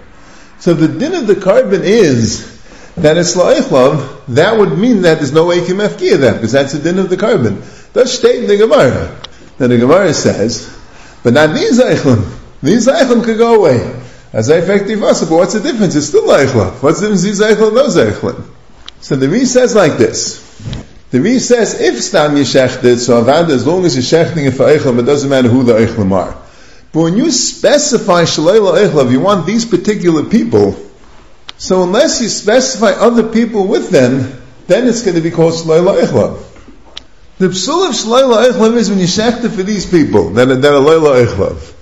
So 0.59 0.75
the 0.75 0.89
din 0.89 1.15
of 1.15 1.27
the 1.27 1.37
carbon 1.37 1.83
is 1.85 2.59
that 2.97 3.17
it's 3.17 3.37
la'ichlav, 3.37 4.27
that 4.35 4.59
would 4.59 4.77
mean 4.77 5.03
that 5.03 5.19
there's 5.19 5.33
no 5.33 5.47
way 5.47 5.65
you 5.65 5.75
that, 5.75 6.35
because 6.35 6.53
that's 6.53 6.73
the 6.73 6.81
din 6.81 6.99
of 6.99 7.09
the 7.09 7.17
carbon. 7.17 7.63
That's 7.93 8.13
state 8.13 8.43
in 8.43 8.49
the 8.49 8.57
Gemara. 8.57 9.21
Then 9.59 9.71
the 9.71 9.79
Gemara 9.79 10.13
says, 10.13 10.77
but 11.23 11.35
not 11.35 11.55
these 11.55 11.81
eichlim. 11.81 12.39
These 12.63 12.89
eichlim 12.89 13.25
could 13.25 13.39
go 13.39 13.57
away. 13.57 14.00
As 14.33 14.49
I 14.49 14.59
effective 14.59 15.01
but 15.01 15.31
what's 15.31 15.55
the 15.55 15.61
difference? 15.61 15.97
It's 15.97 16.07
still 16.07 16.29
eichlim. 16.29 16.83
What's 16.83 17.01
the 17.01 17.07
difference 17.07 17.23
these 17.23 17.41
eichlim 17.41 17.75
those 17.75 17.97
eichlim? 17.97 18.45
So 19.01 19.17
the 19.17 19.29
Re 19.29 19.45
says 19.45 19.75
like 19.75 19.97
this. 19.97 20.47
The 21.11 21.21
Re 21.21 21.41
says, 21.41 21.81
if 21.81 22.01
stam 22.01 22.37
yeshechted, 22.37 22.99
so 22.99 23.25
avad, 23.25 23.51
as 23.51 23.67
long 23.67 23.85
as 23.85 23.97
you're 23.97 24.25
shechting 24.25 24.47
it 24.47 24.53
for 24.53 24.67
eichlim, 24.67 25.01
it 25.01 25.03
doesn't 25.03 25.29
matter 25.29 25.49
who 25.49 25.65
the 25.65 25.73
eichlim 25.73 26.13
are. 26.13 26.41
But 26.93 27.01
when 27.01 27.17
you 27.17 27.33
specify 27.33 28.23
shalayla 28.23 28.87
eichlim, 28.87 29.11
you 29.11 29.19
want 29.19 29.47
these 29.47 29.65
particular 29.65 30.25
people, 30.25 30.77
so 31.59 31.83
unless 31.83 32.23
you 32.23 32.29
specify 32.29 32.93
other 32.93 33.29
people 33.29 33.67
with 33.67 33.91
them, 33.91 34.41
then 34.69 34.87
it's 34.87 35.03
going 35.03 35.17
to 35.17 35.21
be 35.21 35.33
called 35.33 35.55
shalayla 35.55 36.03
eichlim. 36.03 36.43
The 37.39 37.49
psul 37.49 37.89
of 37.89 37.95
shalayla 37.97 38.51
eichlim 38.51 38.77
is 38.77 38.91
when 38.91 39.01
you 39.01 39.07
shechted 39.07 39.57
for 39.57 39.65
these 39.65 39.91
people, 39.91 40.29
are, 40.53 40.55
that 40.55 40.73
are 40.73 40.81
layla 40.81 41.27
eichlim. 41.27 41.77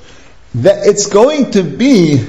That 0.63 0.87
it's 0.87 1.07
going 1.07 1.51
to 1.51 1.63
be 1.63 2.25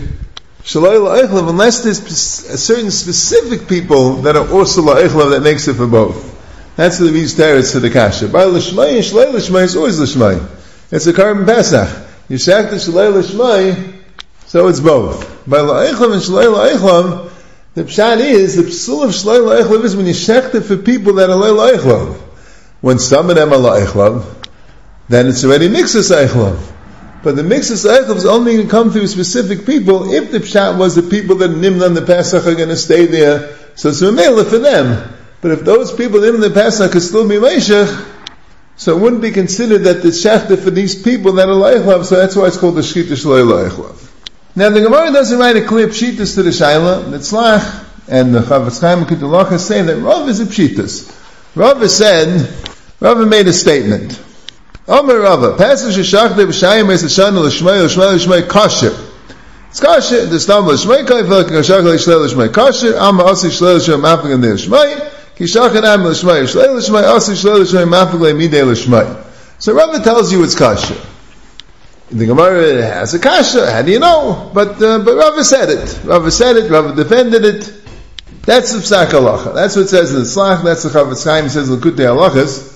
unless 0.75 1.83
there's 1.83 1.99
a 1.99 2.53
uh, 2.53 2.57
certain 2.57 2.91
specific 2.91 3.67
people 3.67 4.15
that 4.23 4.35
are 4.35 4.47
also 4.51 4.83
Eichlav 4.83 5.31
that 5.31 5.41
makes 5.41 5.67
it 5.67 5.75
for 5.75 5.87
both. 5.87 6.37
That's 6.75 6.97
the 6.97 7.11
Reed's 7.11 7.35
Teretz 7.35 7.73
to 7.73 7.79
the 7.79 7.89
Kasha. 7.89 8.27
By 8.27 8.43
Lishmai 8.43 8.95
and 8.95 9.03
Shalay 9.03 9.33
Lishmai 9.33 9.63
is 9.63 9.75
always 9.75 9.99
Lishmai. 9.99 10.47
It's 10.91 11.07
a 11.07 11.13
carbon 11.13 11.45
Pesach. 11.45 12.07
You 12.29 12.37
shack 12.37 12.69
the 12.69 12.77
Shalay 12.77 13.11
Lishmai, 13.21 14.01
so 14.45 14.67
it's 14.67 14.79
both. 14.79 15.47
By 15.47 15.57
La'eichlav 15.57 16.13
and 16.13 16.21
Shalay 16.21 16.45
La'eichlav, 16.45 17.31
the 17.73 17.83
pshat 17.83 18.19
is, 18.19 18.55
the 18.55 18.63
psul 18.63 19.03
of 19.03 19.09
Shalay 19.09 19.39
La'eichlav 19.39 19.83
is 19.83 19.95
when 19.95 20.05
you 20.05 20.13
shack 20.13 20.53
it 20.53 20.61
for 20.61 20.77
people 20.77 21.13
that 21.13 21.29
are 21.29 21.35
La'eichlav. 21.35 22.15
When 22.81 22.99
some 22.99 23.29
of 23.29 23.35
them 23.35 23.51
are 23.53 23.57
La'eichlav, 23.57 24.47
then 25.07 25.27
it's 25.27 25.43
already 25.43 25.67
mixes 25.67 26.11
Eichlav. 26.11 26.59
But 27.21 27.35
the 27.35 27.43
mix 27.43 27.69
of 27.69 27.77
Eichel 27.77 28.15
is 28.15 28.25
only 28.25 28.53
going 28.53 28.65
to 28.67 28.71
come 28.71 28.91
through 28.91 29.07
specific 29.07 29.65
people 29.65 30.13
if 30.13 30.31
the 30.31 30.39
Pshat 30.39 30.77
was 30.77 30.95
the 30.95 31.03
people 31.03 31.35
that 31.37 31.51
Nimna 31.51 31.93
the 31.93 32.01
Pesach 32.01 32.45
are 32.45 32.55
going 32.55 32.69
to 32.69 32.77
stay 32.77 33.05
there. 33.05 33.57
So 33.75 33.89
it's 33.89 34.01
a 34.01 34.45
for 34.45 34.57
them. 34.57 35.13
But 35.41 35.51
if 35.51 35.61
those 35.61 35.93
people 35.93 36.23
in 36.23 36.39
the 36.39 36.49
Pesach 36.49 36.91
could 36.91 37.01
still 37.01 37.27
be 37.27 37.39
Meshach, 37.39 37.89
so 38.77 38.97
it 38.97 39.01
wouldn't 39.01 39.21
be 39.21 39.31
considered 39.31 39.79
that 39.79 40.01
the 40.01 40.09
Shechta 40.09 40.57
for 40.57 40.69
these 40.69 41.01
people 41.01 41.33
that 41.33 41.49
are 41.49 41.55
Leichlav, 41.55 42.05
so 42.05 42.15
that's 42.15 42.35
why 42.35 42.47
it's 42.47 42.57
called 42.57 42.75
the 42.75 42.81
Shchita 42.81 43.11
Shaloi 43.11 43.69
Leichlav. 43.69 44.09
Now 44.55 44.69
the 44.69 44.81
Gemara 44.81 45.11
doesn't 45.11 45.37
write 45.37 45.57
a 45.57 45.65
clear 45.65 45.87
Pshitas 45.87 46.35
to 46.35 46.43
the 46.43 46.51
Shaila, 46.51 47.11
the 47.11 47.17
Tzlach, 47.17 47.85
and 48.07 48.33
the 48.33 48.39
Chavetz 48.39 48.79
Chaim 48.79 49.05
Kedulacha 49.05 49.59
say 49.59 49.81
that 49.81 49.97
Rav 49.97 50.27
is 50.29 50.39
a 50.39 50.45
Pshitas. 50.45 51.15
Rav 51.55 51.89
said, 51.89 52.49
Rav 53.01 53.27
made 53.27 53.47
a 53.47 53.53
statement. 53.53 54.21
Omer 54.89 55.19
Rava, 55.19 55.55
passage 55.55 55.97
Shachne 55.97 56.47
b'shayim 56.47 56.91
es 56.91 57.03
Shana 57.03 57.43
l'shmei 57.43 57.85
l'shmei 57.85 58.17
l'shmei 58.17 58.47
kasher. 58.47 58.97
It's 59.69 59.79
kasher. 59.79 60.25
The 60.25 60.39
stam 60.39 60.65
l'shmei 60.65 61.05
kai 61.05 61.21
fel 61.29 61.43
ki 61.43 61.51
kashach 61.51 61.83
l'shlei 61.83 62.27
l'shmei 62.27 62.49
kasher. 62.49 62.97
Am 62.99 63.19
asi 63.19 63.49
shlei 63.49 63.77
l'shmei 63.77 64.01
mafik 64.01 64.33
in 64.33 64.41
l'shmei. 64.41 65.11
Ki 65.35 65.43
shachan 65.43 65.83
am 65.83 66.05
l'shmei 66.05 66.41
shlei 66.47 66.73
l'shmei 66.75 67.03
asi 67.03 67.33
shlei 67.33 67.59
l'shmei 67.59 67.85
mafik 67.85 68.19
le'midei 68.19 68.65
l'shmei. 68.65 69.23
So 69.59 69.75
Rava 69.75 69.99
tells 69.99 70.31
you 70.31 70.43
it's 70.43 70.55
kasher. 70.55 70.97
The 72.09 72.25
Gemara 72.25 72.81
has 72.81 73.13
a 73.13 73.19
kasha. 73.19 73.71
How 73.71 73.83
do 73.83 73.91
you 73.91 73.99
know? 73.99 74.49
But 74.55 74.81
uh, 74.81 74.97
but 75.05 75.15
Rava 75.15 75.43
said 75.43 75.69
it. 75.69 75.99
Rava 76.03 76.31
said 76.31 76.57
it. 76.57 76.71
Rava 76.71 76.95
defended 76.95 77.45
it. 77.45 77.71
That's 78.41 78.73
the 78.73 78.79
psak 78.79 79.09
halacha. 79.09 79.53
That's 79.53 79.75
what 79.75 79.83
it 79.83 79.89
says 79.89 80.11
in 80.13 80.21
the 80.21 80.25
Slach. 80.25 80.63
That's 80.63 80.81
the 80.81 80.89
Chavetz 80.89 81.23
Chaim 81.23 81.47
says 81.47 81.69
l'kutei 81.69 82.07
halachas. 82.09 82.68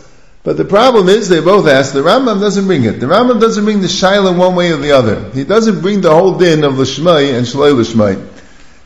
But 0.43 0.57
the 0.57 0.65
problem 0.65 1.07
is, 1.07 1.29
they 1.29 1.39
both 1.39 1.67
ask, 1.67 1.93
the 1.93 2.01
Rambam 2.01 2.41
doesn't 2.41 2.65
bring 2.65 2.83
it. 2.83 2.99
The 2.99 3.05
Rambam 3.05 3.39
doesn't 3.39 3.63
bring 3.63 3.79
the 3.79 3.87
Shaila 3.87 4.37
one 4.37 4.55
way 4.55 4.71
or 4.71 4.77
the 4.77 4.91
other. 4.91 5.29
He 5.31 5.45
doesn't 5.45 5.79
bring 5.79 6.01
the 6.01 6.11
whole 6.11 6.37
din 6.37 6.65
of 6.65 6.73
Lishmai 6.73 7.37
and 7.37 7.47
Shalai 7.47 7.73
Lishmai. 7.73 8.27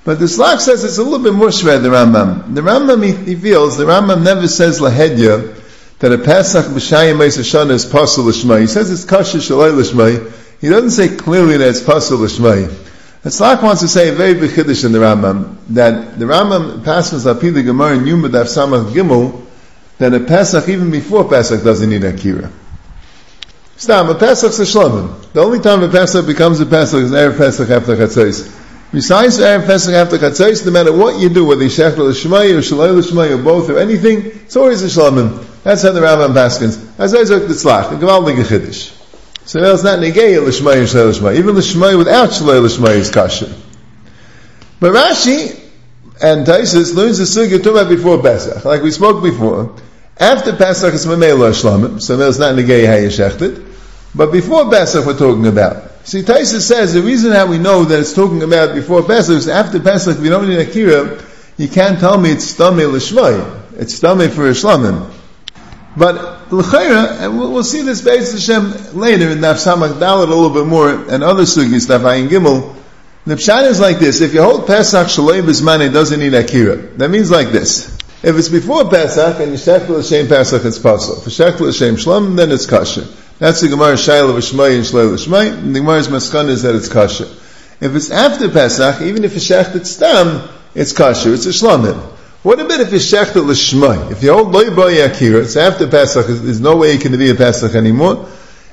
But 0.04 0.20
the 0.20 0.26
Slach 0.26 0.60
says 0.60 0.84
it's 0.84 1.00
a 1.00 1.04
little 1.04 1.20
bit 1.20 1.34
more 1.34 1.52
shred, 1.52 1.82
the 1.82 1.90
Rambam. 1.90 2.54
The 2.54 2.62
Rambam, 2.62 3.04
he, 3.04 3.12
he, 3.34 3.36
feels, 3.36 3.76
the 3.76 3.86
Rambam 3.86 4.24
never 4.24 4.48
says 4.48 4.80
Lahedya, 4.80 5.56
that 5.98 6.14
a 6.14 6.20
Pesach 6.20 6.66
B'shayim 6.68 7.18
Meis 7.18 7.38
Hashanah 7.38 7.72
is 7.72 7.86
Pasul 7.88 8.26
Lishmai. 8.26 8.62
He 8.62 8.68
says 8.68 8.92
it's 8.92 9.04
Kasha 9.04 9.40
Shalai 9.40 9.74
Lishmai. 9.74 10.32
He 10.62 10.70
doesn't 10.70 10.92
say 10.92 11.16
clearly 11.16 11.58
that 11.58 11.70
it's 11.70 11.82
Pasul 11.82 12.20
Lishmai. 12.20 12.68
The 13.24 13.30
Slach 13.32 13.64
wants 13.64 13.82
to 13.82 13.88
say 13.88 14.10
a 14.10 14.12
very 14.12 14.36
big 14.36 14.56
in 14.58 14.92
the 14.92 15.00
Rambam, 15.00 15.58
that 15.70 16.20
the 16.20 16.26
Rambam 16.26 16.86
passes 16.86 17.26
Api 17.26 17.50
the 17.50 17.64
Gemara 17.64 17.98
in 17.98 18.06
Yuma 18.06 18.30
Daf 18.30 18.46
Samach 18.46 18.92
Gimel, 18.92 19.47
that 19.98 20.14
a 20.14 20.20
Pesach, 20.20 20.70
even 20.70 20.92
before 20.92 21.28
Pesach, 21.28 21.64
doesn't 21.64 21.90
need 21.90 22.04
Akira. 22.04 22.52
Stam, 23.78 24.10
a 24.10 24.16
Pesach's 24.16 24.60
a 24.60 24.64
Shlomim. 24.64 25.32
The 25.34 25.42
only 25.42 25.60
time 25.60 25.84
a 25.84 25.90
Pesach 25.90 26.26
becomes 26.26 26.60
a 26.60 26.66
Pesach 26.66 27.00
is 27.00 27.12
Erev 27.12 27.38
Pesach 27.38 27.70
after 27.70 27.96
Chatzos. 27.96 28.92
Besides 28.92 29.38
Erev 29.38 29.66
Pesach 29.66 29.94
after 29.94 30.18
Chatzos, 30.18 30.66
no 30.66 30.72
matter 30.72 30.92
what 30.92 31.20
you 31.20 31.30
do, 31.30 31.46
whether 31.46 31.64
you 31.64 31.70
Shechel 31.70 32.10
L'Shmai 32.10 32.58
or 32.58 32.62
Shalai 32.62 32.96
L'Shmai 32.96 33.38
or 33.38 33.44
both 33.44 33.70
or 33.70 33.78
anything, 33.78 34.26
it's 34.26 34.56
always 34.56 34.82
a 34.82 34.88
Shlomim. 34.88 35.46
That's 35.64 35.84
how 35.84 35.92
the 35.92 36.00
Rambam 36.00 36.34
Paskins. 36.34 37.00
As 37.00 37.14
I 37.14 37.24
the 37.24 37.46
Tzlach, 37.46 37.92
the 37.92 38.04
Gavaldig 38.04 38.44
Chiddush. 38.44 38.94
So 39.46 39.60
it's 39.74 39.84
not 39.84 40.00
Negei 40.00 40.42
L'Shmai 40.44 40.78
or 40.78 40.86
Shalai 40.86 41.12
L'Shmai. 41.12 41.38
Even 41.38 41.56
L'Shmai 41.56 41.98
without 41.98 42.30
Shalai 42.30 42.62
L'Shmai 42.64 42.96
is 42.96 43.12
Kasha. 43.12 43.54
But 44.80 44.94
Rashi, 44.94 45.67
and 46.22 46.46
Taisus 46.46 46.96
learns 46.96 47.18
the 47.18 47.26
sugya 47.26 47.64
talking 47.64 47.96
before 47.96 48.22
Pesach, 48.22 48.66
like 48.66 48.82
we 48.82 48.92
spoke 48.92 49.24
before. 49.24 49.76
After 50.20 50.56
Pesach 50.56 50.94
it's 50.94 51.06
Mamela 51.06 51.52
Shlamim, 51.52 52.02
so 52.02 52.20
it's 52.20 52.40
not 52.40 52.56
Negei 52.56 52.86
Hayashechted. 52.86 53.66
But 54.16 54.32
before 54.32 54.70
Pesach 54.70 55.06
we're 55.06 55.18
talking 55.18 55.46
about. 55.48 56.08
See, 56.08 56.24
Taisa 56.24 56.60
says 56.62 56.94
the 56.94 57.02
reason 57.02 57.34
how 57.34 57.48
we 57.48 57.60
know 57.60 57.84
that 57.84 58.00
it's 58.00 58.14
talking 58.14 58.42
about 58.42 58.74
before 58.74 59.04
Pesach 59.04 59.36
is 59.36 59.48
after 59.48 59.80
Pesach 59.80 60.20
we 60.20 60.30
don't 60.30 60.48
need 60.48 60.60
Akira, 60.60 61.22
you 61.58 61.68
can't 61.68 62.00
tell 62.00 62.18
me 62.18 62.32
it's 62.32 62.54
Stamei 62.54 62.92
L'Shmai. 62.92 63.80
It's 63.80 64.00
Stamei 64.00 64.30
for 64.30 64.50
Shlamim. 64.52 65.12
But 65.98 66.52
L'chaira, 66.52 67.22
and 67.22 67.38
we'll, 67.38 67.64
see 67.64 67.82
this 67.82 68.02
Beis 68.02 68.32
Hashem 68.32 68.98
later 68.98 69.30
in 69.30 69.40
Daf 69.40 69.66
Dalit 69.66 70.00
a 70.00 70.26
little 70.26 70.52
bit 70.52 70.66
more, 70.66 70.90
and 70.90 71.24
other 71.24 71.44
sugis, 71.44 71.88
Daf 71.88 72.02
Ayin 72.02 72.30
Gimel, 72.30 72.77
the 73.28 73.36
pshat 73.36 73.68
is 73.68 73.80
like 73.82 74.00
this. 74.00 74.22
If 74.22 74.34
you 74.34 74.42
hold 74.42 74.68
Pesach 74.68 75.08
Shalei 75.08 75.42
Bisman, 75.42 75.86
it 75.86 75.90
doesn't 75.90 76.18
need 76.18 76.34
Akira. 76.34 76.78
That 76.78 77.10
means 77.10 77.30
like 77.30 77.50
this. 77.50 77.94
If 78.24 78.38
it's 78.38 78.48
before 78.48 78.90
Pesach 78.90 79.42
and 79.42 79.52
you 79.52 79.58
shekel 79.58 79.98
l'shem 79.98 80.30
Pesach, 80.30 80.64
it's 80.64 80.80
possible. 80.80 81.22
If 81.26 81.34
shekel 81.34 81.68
l'shem 81.68 81.98
Shlom, 81.98 82.38
then 82.38 82.54
it's 82.54 82.66
kosher. 82.66 83.06
That's 83.38 83.60
the 83.60 83.68
Gemara 83.68 83.96
Shaila 83.96 84.34
v'Shmai 84.34 84.76
and 84.76 84.86
Shlei 84.86 85.12
l'Shmai. 85.12 85.58
And 85.58 85.76
the 85.76 85.80
Gemara's 85.82 86.08
maskan 86.08 86.48
is 86.48 86.62
that 86.62 86.74
it's 86.74 86.88
kosher. 86.88 87.26
If 87.82 87.96
it's 87.96 88.12
after 88.12 88.50
Pesach, 88.50 89.02
even 89.02 89.26
if 89.26 89.36
it's 89.36 89.46
shechted 89.46 89.86
stam, 89.86 90.48
it's 90.74 90.94
kosher. 90.94 91.34
It's 91.34 91.46
a 91.46 91.50
shlomim. 91.50 92.00
What 92.44 92.62
about 92.62 92.80
if 92.80 92.94
it's 92.94 93.12
shechted 93.12 93.46
l'shmai? 93.46 94.10
If 94.10 94.24
you 94.24 94.32
hold 94.32 94.54
loy 94.54 94.74
boy 94.74 95.04
akira, 95.04 95.42
it's 95.42 95.58
after 95.58 95.86
Pesach. 95.86 96.28
There's 96.28 96.62
no 96.62 96.78
way 96.78 96.96
it 96.96 97.02
can 97.02 97.12
be 97.18 97.30
a 97.30 97.36
Pesach 97.36 97.76
anymore. 97.76 98.26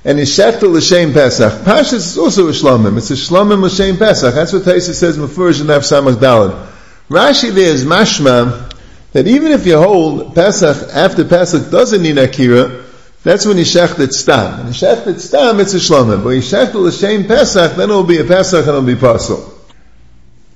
And 0.04 0.20
it's 0.20 0.36
shechted 0.36 0.70
l'shem 0.70 1.12
Pesach. 1.12 1.64
Pashas 1.64 1.94
is 1.94 2.18
also 2.18 2.48
a 2.48 2.52
shlomim. 2.52 2.98
It's 2.98 3.10
a 3.10 3.14
shlomim 3.14 3.62
l'shem 3.62 3.96
Pesach. 3.96 4.34
That's 4.34 4.52
what 4.52 4.62
Taisa 4.62 4.92
says 4.92 5.16
Mefurish 5.16 5.60
and 5.60 5.70
Af 5.70 5.82
Samach 5.82 6.16
Dalad. 6.16 6.70
Rashi 7.08 7.50
there 7.50 7.72
is 7.72 7.84
mashma 7.84 8.72
that 9.12 9.26
even 9.26 9.52
if 9.52 9.66
you 9.66 9.78
hold 9.78 10.34
Pesach 10.34 10.90
after 10.94 11.24
Pesach 11.24 11.70
doesn't 11.70 12.02
need 12.02 12.18
Akira, 12.18 12.84
that's 13.22 13.46
when 13.46 13.56
you 13.56 13.64
shechted 13.64 14.12
stam. 14.12 14.58
When 14.58 14.66
you 14.66 14.72
shechted 14.72 15.18
stam, 15.20 15.58
it's 15.60 15.72
a 15.72 15.78
shlomim. 15.78 16.22
But 16.22 16.30
you 16.30 16.42
shechted 16.42 16.74
l'shem 16.74 17.26
Pesach, 17.26 17.76
then 17.76 17.90
it 17.90 17.94
will 17.94 18.04
be 18.04 18.18
a 18.18 18.24
Pesach 18.24 18.66
and 18.66 18.68
it 18.68 18.72
will 18.72 18.82
be 18.82 18.96
pasul. 18.96 19.50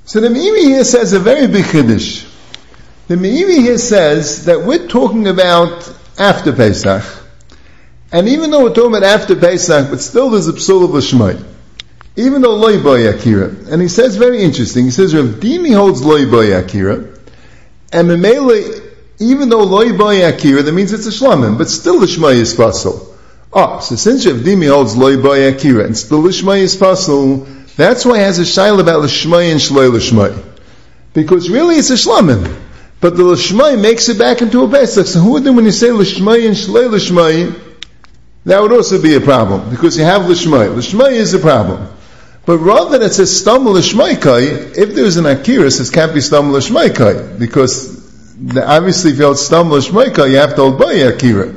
So 0.05 0.21
the 0.21 0.29
Meiri 0.29 0.65
here 0.65 0.85
says 0.85 1.15
a 1.15 1.19
very 1.19 1.47
big 1.47 1.65
chiddush. 1.65 2.27
The 3.09 3.15
Meiri 3.15 3.63
here 3.63 3.79
says 3.79 4.45
that 4.45 4.63
we're 4.63 4.87
talking 4.87 5.29
about 5.29 5.91
after 6.19 6.53
Pesach, 6.53 7.03
and 8.13 8.29
even 8.29 8.51
though 8.51 8.63
we're 8.65 8.75
talking 8.75 8.97
about 8.97 9.03
after 9.03 9.37
Pesach, 9.37 9.91
but 9.91 10.01
still 10.01 10.31
there's 10.31 10.49
a 10.49 10.53
psul 10.53 10.85
of 10.85 10.91
l'shmai. 10.91 11.43
even 12.17 12.43
though 12.43 12.57
loy 12.57 12.83
boy 12.83 13.09
akira. 13.09 13.49
And 13.71 13.81
he 13.81 13.89
says 13.89 14.17
very 14.17 14.43
interesting. 14.43 14.87
He 14.87 14.91
says 14.91 15.15
Rav 15.15 15.37
Dimi 15.37 15.75
holds 15.75 16.03
loy 16.03 16.29
boy 16.29 16.57
akira, 16.57 16.97
and 17.93 18.09
Memele, 18.09 18.83
even 19.21 19.49
though 19.49 19.63
loy 19.63 19.97
boy 19.97 20.27
akira, 20.27 20.63
that 20.63 20.73
means 20.73 20.93
it's 20.93 21.07
a 21.07 21.11
shlamim, 21.11 21.59
but 21.59 21.69
still 21.69 22.01
the 22.01 22.07
shmai 22.07 22.35
is 22.35 22.55
pasul. 22.55 23.15
Oh, 23.53 23.61
ah, 23.61 23.79
so 23.79 23.95
since 23.95 24.27
Rav 24.27 24.37
Dimi 24.37 24.69
holds 24.69 24.97
loy 24.97 25.21
boy 25.21 25.47
akira, 25.49 25.85
and 25.85 25.97
still 25.97 26.23
the 26.23 26.31
shmai 26.31 26.61
is 26.61 26.77
pasul, 26.77 27.47
that's 27.77 28.05
why 28.05 28.19
he 28.19 28.25
has 28.25 28.41
a 28.41 28.43
shail 28.43 28.81
about 28.81 29.01
l'shmai 29.01 29.53
and 29.53 29.61
shloi 29.61 29.93
l'shmai. 29.93 30.45
Because 31.15 31.49
really 31.49 31.77
it's 31.77 31.91
a 31.91 31.95
shlamim. 31.95 32.57
But 33.01 33.17
the 33.17 33.23
l'shmai 33.23 33.81
makes 33.81 34.09
it 34.09 34.19
back 34.19 34.43
into 34.43 34.65
a 34.65 34.69
Pesach. 34.69 35.07
So 35.07 35.21
who 35.21 35.33
would 35.35 35.45
then 35.45 35.55
when 35.55 35.65
you 35.65 35.71
say 35.71 35.93
l'shmai 35.93 36.47
and 36.47 36.57
shloi 36.57 36.91
l'shmai, 36.91 37.68
that 38.49 38.63
would 38.63 38.73
also 38.73 39.01
be 39.01 39.15
a 39.15 39.21
problem. 39.21 39.69
Because 39.69 39.99
you 39.99 40.05
have 40.05 40.27
l'shmai. 40.27 40.75
L'shmai 40.75 41.11
is 41.11 41.35
a 41.35 41.39
problem. 41.39 41.87
But 42.47 42.57
rather 42.61 43.03
it 43.03 43.13
says 43.13 43.39
stam 43.39 43.69
l'shmaikai, 43.69 44.75
if 44.75 44.95
there's 44.95 45.19
an 45.19 45.27
akiris, 45.27 45.87
it 45.87 45.93
can't 45.93 46.15
be 46.15 46.23
stam 46.23 46.51
l'shmaikai. 46.51 47.39
Because 47.39 48.35
the, 48.37 48.67
obviously 48.67 49.11
if 49.11 49.19
you 49.19 49.25
hold 49.25 49.39
stam 49.39 49.71
l'shmaikai, 49.71 50.31
you 50.31 50.37
have 50.37 50.55
to 50.55 50.63
hold 50.63 50.79
bay 50.79 51.03
akira. 51.03 51.55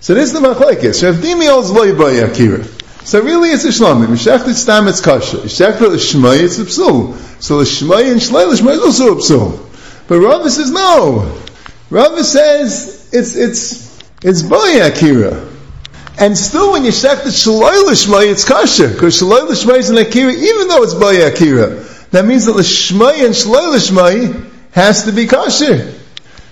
So 0.00 0.12
this 0.12 0.30
is 0.30 0.38
the 0.38 0.46
machlekes. 0.46 1.02
Rav 1.02 1.14
Dimi 1.22 1.48
holds 1.48 1.70
loy 1.70 1.96
bay 1.96 2.18
akira. 2.18 2.64
So 3.06 3.22
really 3.22 3.48
it's 3.48 3.64
a 3.64 3.68
shlamim. 3.68 4.08
Mishachlit 4.08 4.56
stam 4.56 4.88
it's 4.88 5.00
kasha. 5.00 5.38
Mishachlit 5.38 5.94
l'shmai 5.94 6.38
it's 6.38 6.58
a 6.58 6.64
psul. 6.64 7.16
So 7.42 7.60
l'shmai 7.60 8.12
and 8.12 8.20
shlai 8.20 8.46
l'shmai 8.46 8.72
is 8.72 8.82
also 8.82 9.12
a 9.12 9.16
psul. 9.16 10.06
But 10.06 10.20
Rava 10.20 10.50
says 10.50 10.70
no. 10.70 11.34
Rava 11.88 12.22
says 12.22 13.08
it's 13.10 13.34
it's 13.36 14.06
it's 14.22 14.42
bay 14.42 14.80
akira. 14.80 15.55
And 16.18 16.36
still, 16.36 16.72
when 16.72 16.84
you 16.84 16.92
shech 16.92 17.24
the 17.24 17.30
shaloi 17.30 17.84
l'shmai, 17.84 18.30
it's 18.30 18.44
kosher 18.44 18.88
because 18.88 19.20
shaloi 19.20 19.48
l'shmai 19.48 19.78
is 19.78 19.90
an 19.90 19.98
akira, 19.98 20.32
even 20.32 20.68
though 20.68 20.82
it's 20.82 20.94
bay 20.94 21.22
akira. 21.22 21.84
That 22.10 22.24
means 22.24 22.46
that 22.46 22.56
l'shmai 22.56 23.24
and 23.24 23.34
shaloi 23.34 23.74
l'shmai 23.74 24.50
has 24.72 25.04
to 25.04 25.12
be 25.12 25.26
kosher. 25.26 25.92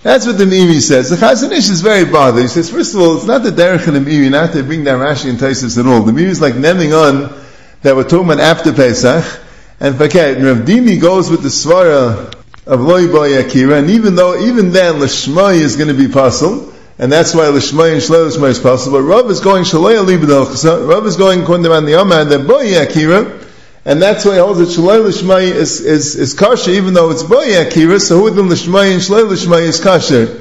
That's 0.02 0.26
what 0.26 0.36
the 0.36 0.44
Mimi 0.44 0.80
says. 0.80 1.08
The 1.08 1.16
Chazon 1.16 1.50
Ish 1.50 1.70
is 1.70 1.80
very 1.80 2.04
bothered. 2.04 2.42
He 2.42 2.48
says, 2.48 2.70
first 2.70 2.94
of 2.94 3.00
all, 3.00 3.16
it's 3.16 3.24
not 3.24 3.42
the 3.42 3.48
derech 3.48 3.86
and 3.86 3.96
the 3.96 4.00
Mimi, 4.00 4.28
not 4.28 4.52
to 4.52 4.62
bring 4.62 4.84
down 4.84 5.00
Rashi 5.00 5.30
and 5.30 5.38
Taisus 5.38 5.78
at 5.78 5.86
all. 5.86 6.02
The 6.02 6.12
Mimi 6.12 6.28
is 6.28 6.42
like 6.42 6.52
nemming 6.54 6.92
on 6.92 7.42
that 7.80 7.96
we're 7.96 8.04
talking 8.04 8.26
about 8.26 8.40
after 8.40 8.74
Pesach. 8.74 9.40
And 9.80 9.98
okay, 9.98 10.34
Rav 10.34 10.58
Dimi 10.58 11.00
goes 11.00 11.30
with 11.30 11.42
the 11.42 11.48
svara 11.48 12.34
of 12.66 12.80
loy 12.82 13.10
bay 13.10 13.42
akira, 13.42 13.78
and 13.78 13.90
even 13.90 14.14
though 14.14 14.38
even 14.38 14.72
then 14.72 15.00
l'shmai 15.00 15.54
is 15.54 15.76
going 15.76 15.88
to 15.88 15.94
be 15.94 16.12
possible 16.12 16.73
and 16.98 17.10
that's 17.10 17.34
why 17.34 17.44
Lishmai 17.44 17.92
and 17.92 18.00
Shalei 18.00 18.30
Lishmai 18.30 18.50
is 18.50 18.60
possible. 18.60 18.98
But 18.98 19.04
Rav 19.04 19.30
is 19.30 19.40
going 19.40 19.64
Shalei 19.64 19.98
Alibad 20.02 20.88
Rav 20.88 21.06
is 21.06 21.16
going 21.16 21.40
Kundaman 21.40 21.86
the 21.86 21.92
Amad, 21.92 22.28
the 22.28 22.38
Boy 22.38 22.80
Akira, 22.80 23.40
and 23.84 24.00
that's 24.00 24.24
why 24.24 24.34
he 24.34 24.38
holds 24.38 24.60
that 24.60 24.68
Shalei 24.68 25.04
Lishmai 25.04 25.42
is, 25.42 25.80
is, 25.80 26.14
is 26.14 26.34
kasha, 26.34 26.70
even 26.70 26.94
though 26.94 27.10
it's 27.10 27.24
Boy 27.24 27.60
Akira, 27.60 27.98
so 27.98 28.20
who 28.20 28.30
them 28.30 28.48
Lishmai 28.48 28.92
and 28.92 29.02
Shalei 29.02 29.28
Lishmai 29.28 29.62
is 29.62 29.80
kasha. 29.80 30.40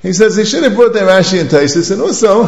He 0.00 0.12
says 0.12 0.36
he 0.36 0.44
should 0.44 0.62
have 0.62 0.76
brought 0.76 0.92
that 0.92 1.02
Rashi 1.02 1.40
and 1.40 1.50
Taisis, 1.50 1.90
and 1.90 2.00
also, 2.00 2.46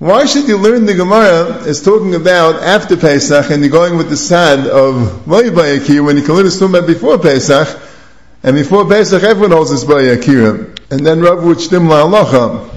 why 0.00 0.26
should 0.26 0.48
you 0.48 0.58
learn 0.58 0.84
the 0.84 0.94
Gemara 0.94 1.62
is 1.62 1.80
talking 1.80 2.16
about 2.16 2.56
after 2.56 2.96
Pesach, 2.96 3.52
and 3.52 3.62
you're 3.62 3.70
going 3.70 3.96
with 3.96 4.10
the 4.10 4.16
sad 4.16 4.66
of 4.66 5.24
Boy 5.26 5.48
Akira, 5.48 6.02
when 6.02 6.16
you 6.16 6.24
can 6.24 6.34
learn 6.34 6.46
the 6.46 6.64
about 6.64 6.88
before 6.88 7.18
Pesach, 7.18 7.91
and 8.42 8.56
before 8.56 8.88
Pesach, 8.88 9.22
everyone 9.22 9.52
holds 9.52 9.70
this 9.70 9.84
Boy 9.84 10.12
Akira 10.12 10.72
and 10.92 11.06
then 11.06 11.22
Rav 11.22 11.42
would 11.42 11.56
shtim 11.56 11.88
la'alacha. 11.88 12.68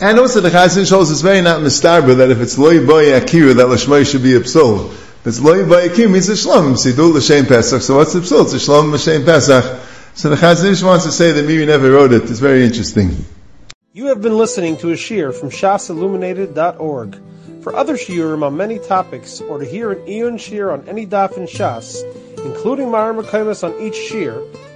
And 0.00 0.18
also 0.18 0.40
the 0.40 0.50
Chazon 0.50 0.86
shows 0.88 1.12
it's 1.12 1.20
very 1.20 1.40
not 1.42 1.60
mistarba 1.60 2.16
that 2.16 2.30
if 2.30 2.40
it's 2.40 2.58
loy 2.58 2.84
boy 2.84 3.16
akira 3.16 3.54
that 3.54 3.68
l'shmai 3.68 4.04
should 4.04 4.24
be 4.24 4.34
a 4.34 4.40
psul. 4.40 4.90
If 4.90 5.26
it's 5.28 5.40
loy 5.40 5.64
boy 5.64 5.86
akira 5.86 6.08
means 6.08 6.28
a 6.28 6.32
shlom. 6.32 6.74
Sidul 6.74 7.14
l'shem 7.14 7.46
pesach. 7.46 7.82
So 7.82 7.98
what's 7.98 8.14
psul? 8.16 8.52
It's 8.52 8.66
shlom 8.66 8.92
l'shem 8.92 9.24
pesach. 9.24 9.80
So 10.14 10.30
the 10.30 10.34
Chazon 10.34 10.82
wants 10.82 11.04
to 11.04 11.12
say 11.12 11.30
that 11.30 11.46
Miri 11.46 11.66
never 11.66 11.92
wrote 11.92 12.12
it. 12.12 12.24
It's 12.24 12.40
very 12.40 12.64
interesting. 12.64 13.24
You 13.92 14.06
have 14.06 14.20
been 14.20 14.36
listening 14.36 14.76
to 14.78 14.90
a 14.90 14.96
shear 14.96 15.30
from 15.30 15.50
shasilluminated.org. 15.50 17.20
For 17.62 17.76
other 17.76 17.94
shiurim 17.96 18.42
on 18.42 18.56
many 18.56 18.80
topics, 18.80 19.40
or 19.40 19.58
to 19.58 19.64
hear 19.64 19.92
an 19.92 20.08
Eon 20.08 20.38
shear 20.38 20.72
on 20.72 20.88
any 20.88 21.06
daf 21.06 21.36
in 21.36 21.44
Shas, 21.44 22.02
including 22.44 22.90
Mara 22.90 23.14
Mekaimas 23.14 23.62
on 23.62 23.80
each 23.80 23.96
shear, 23.96 24.40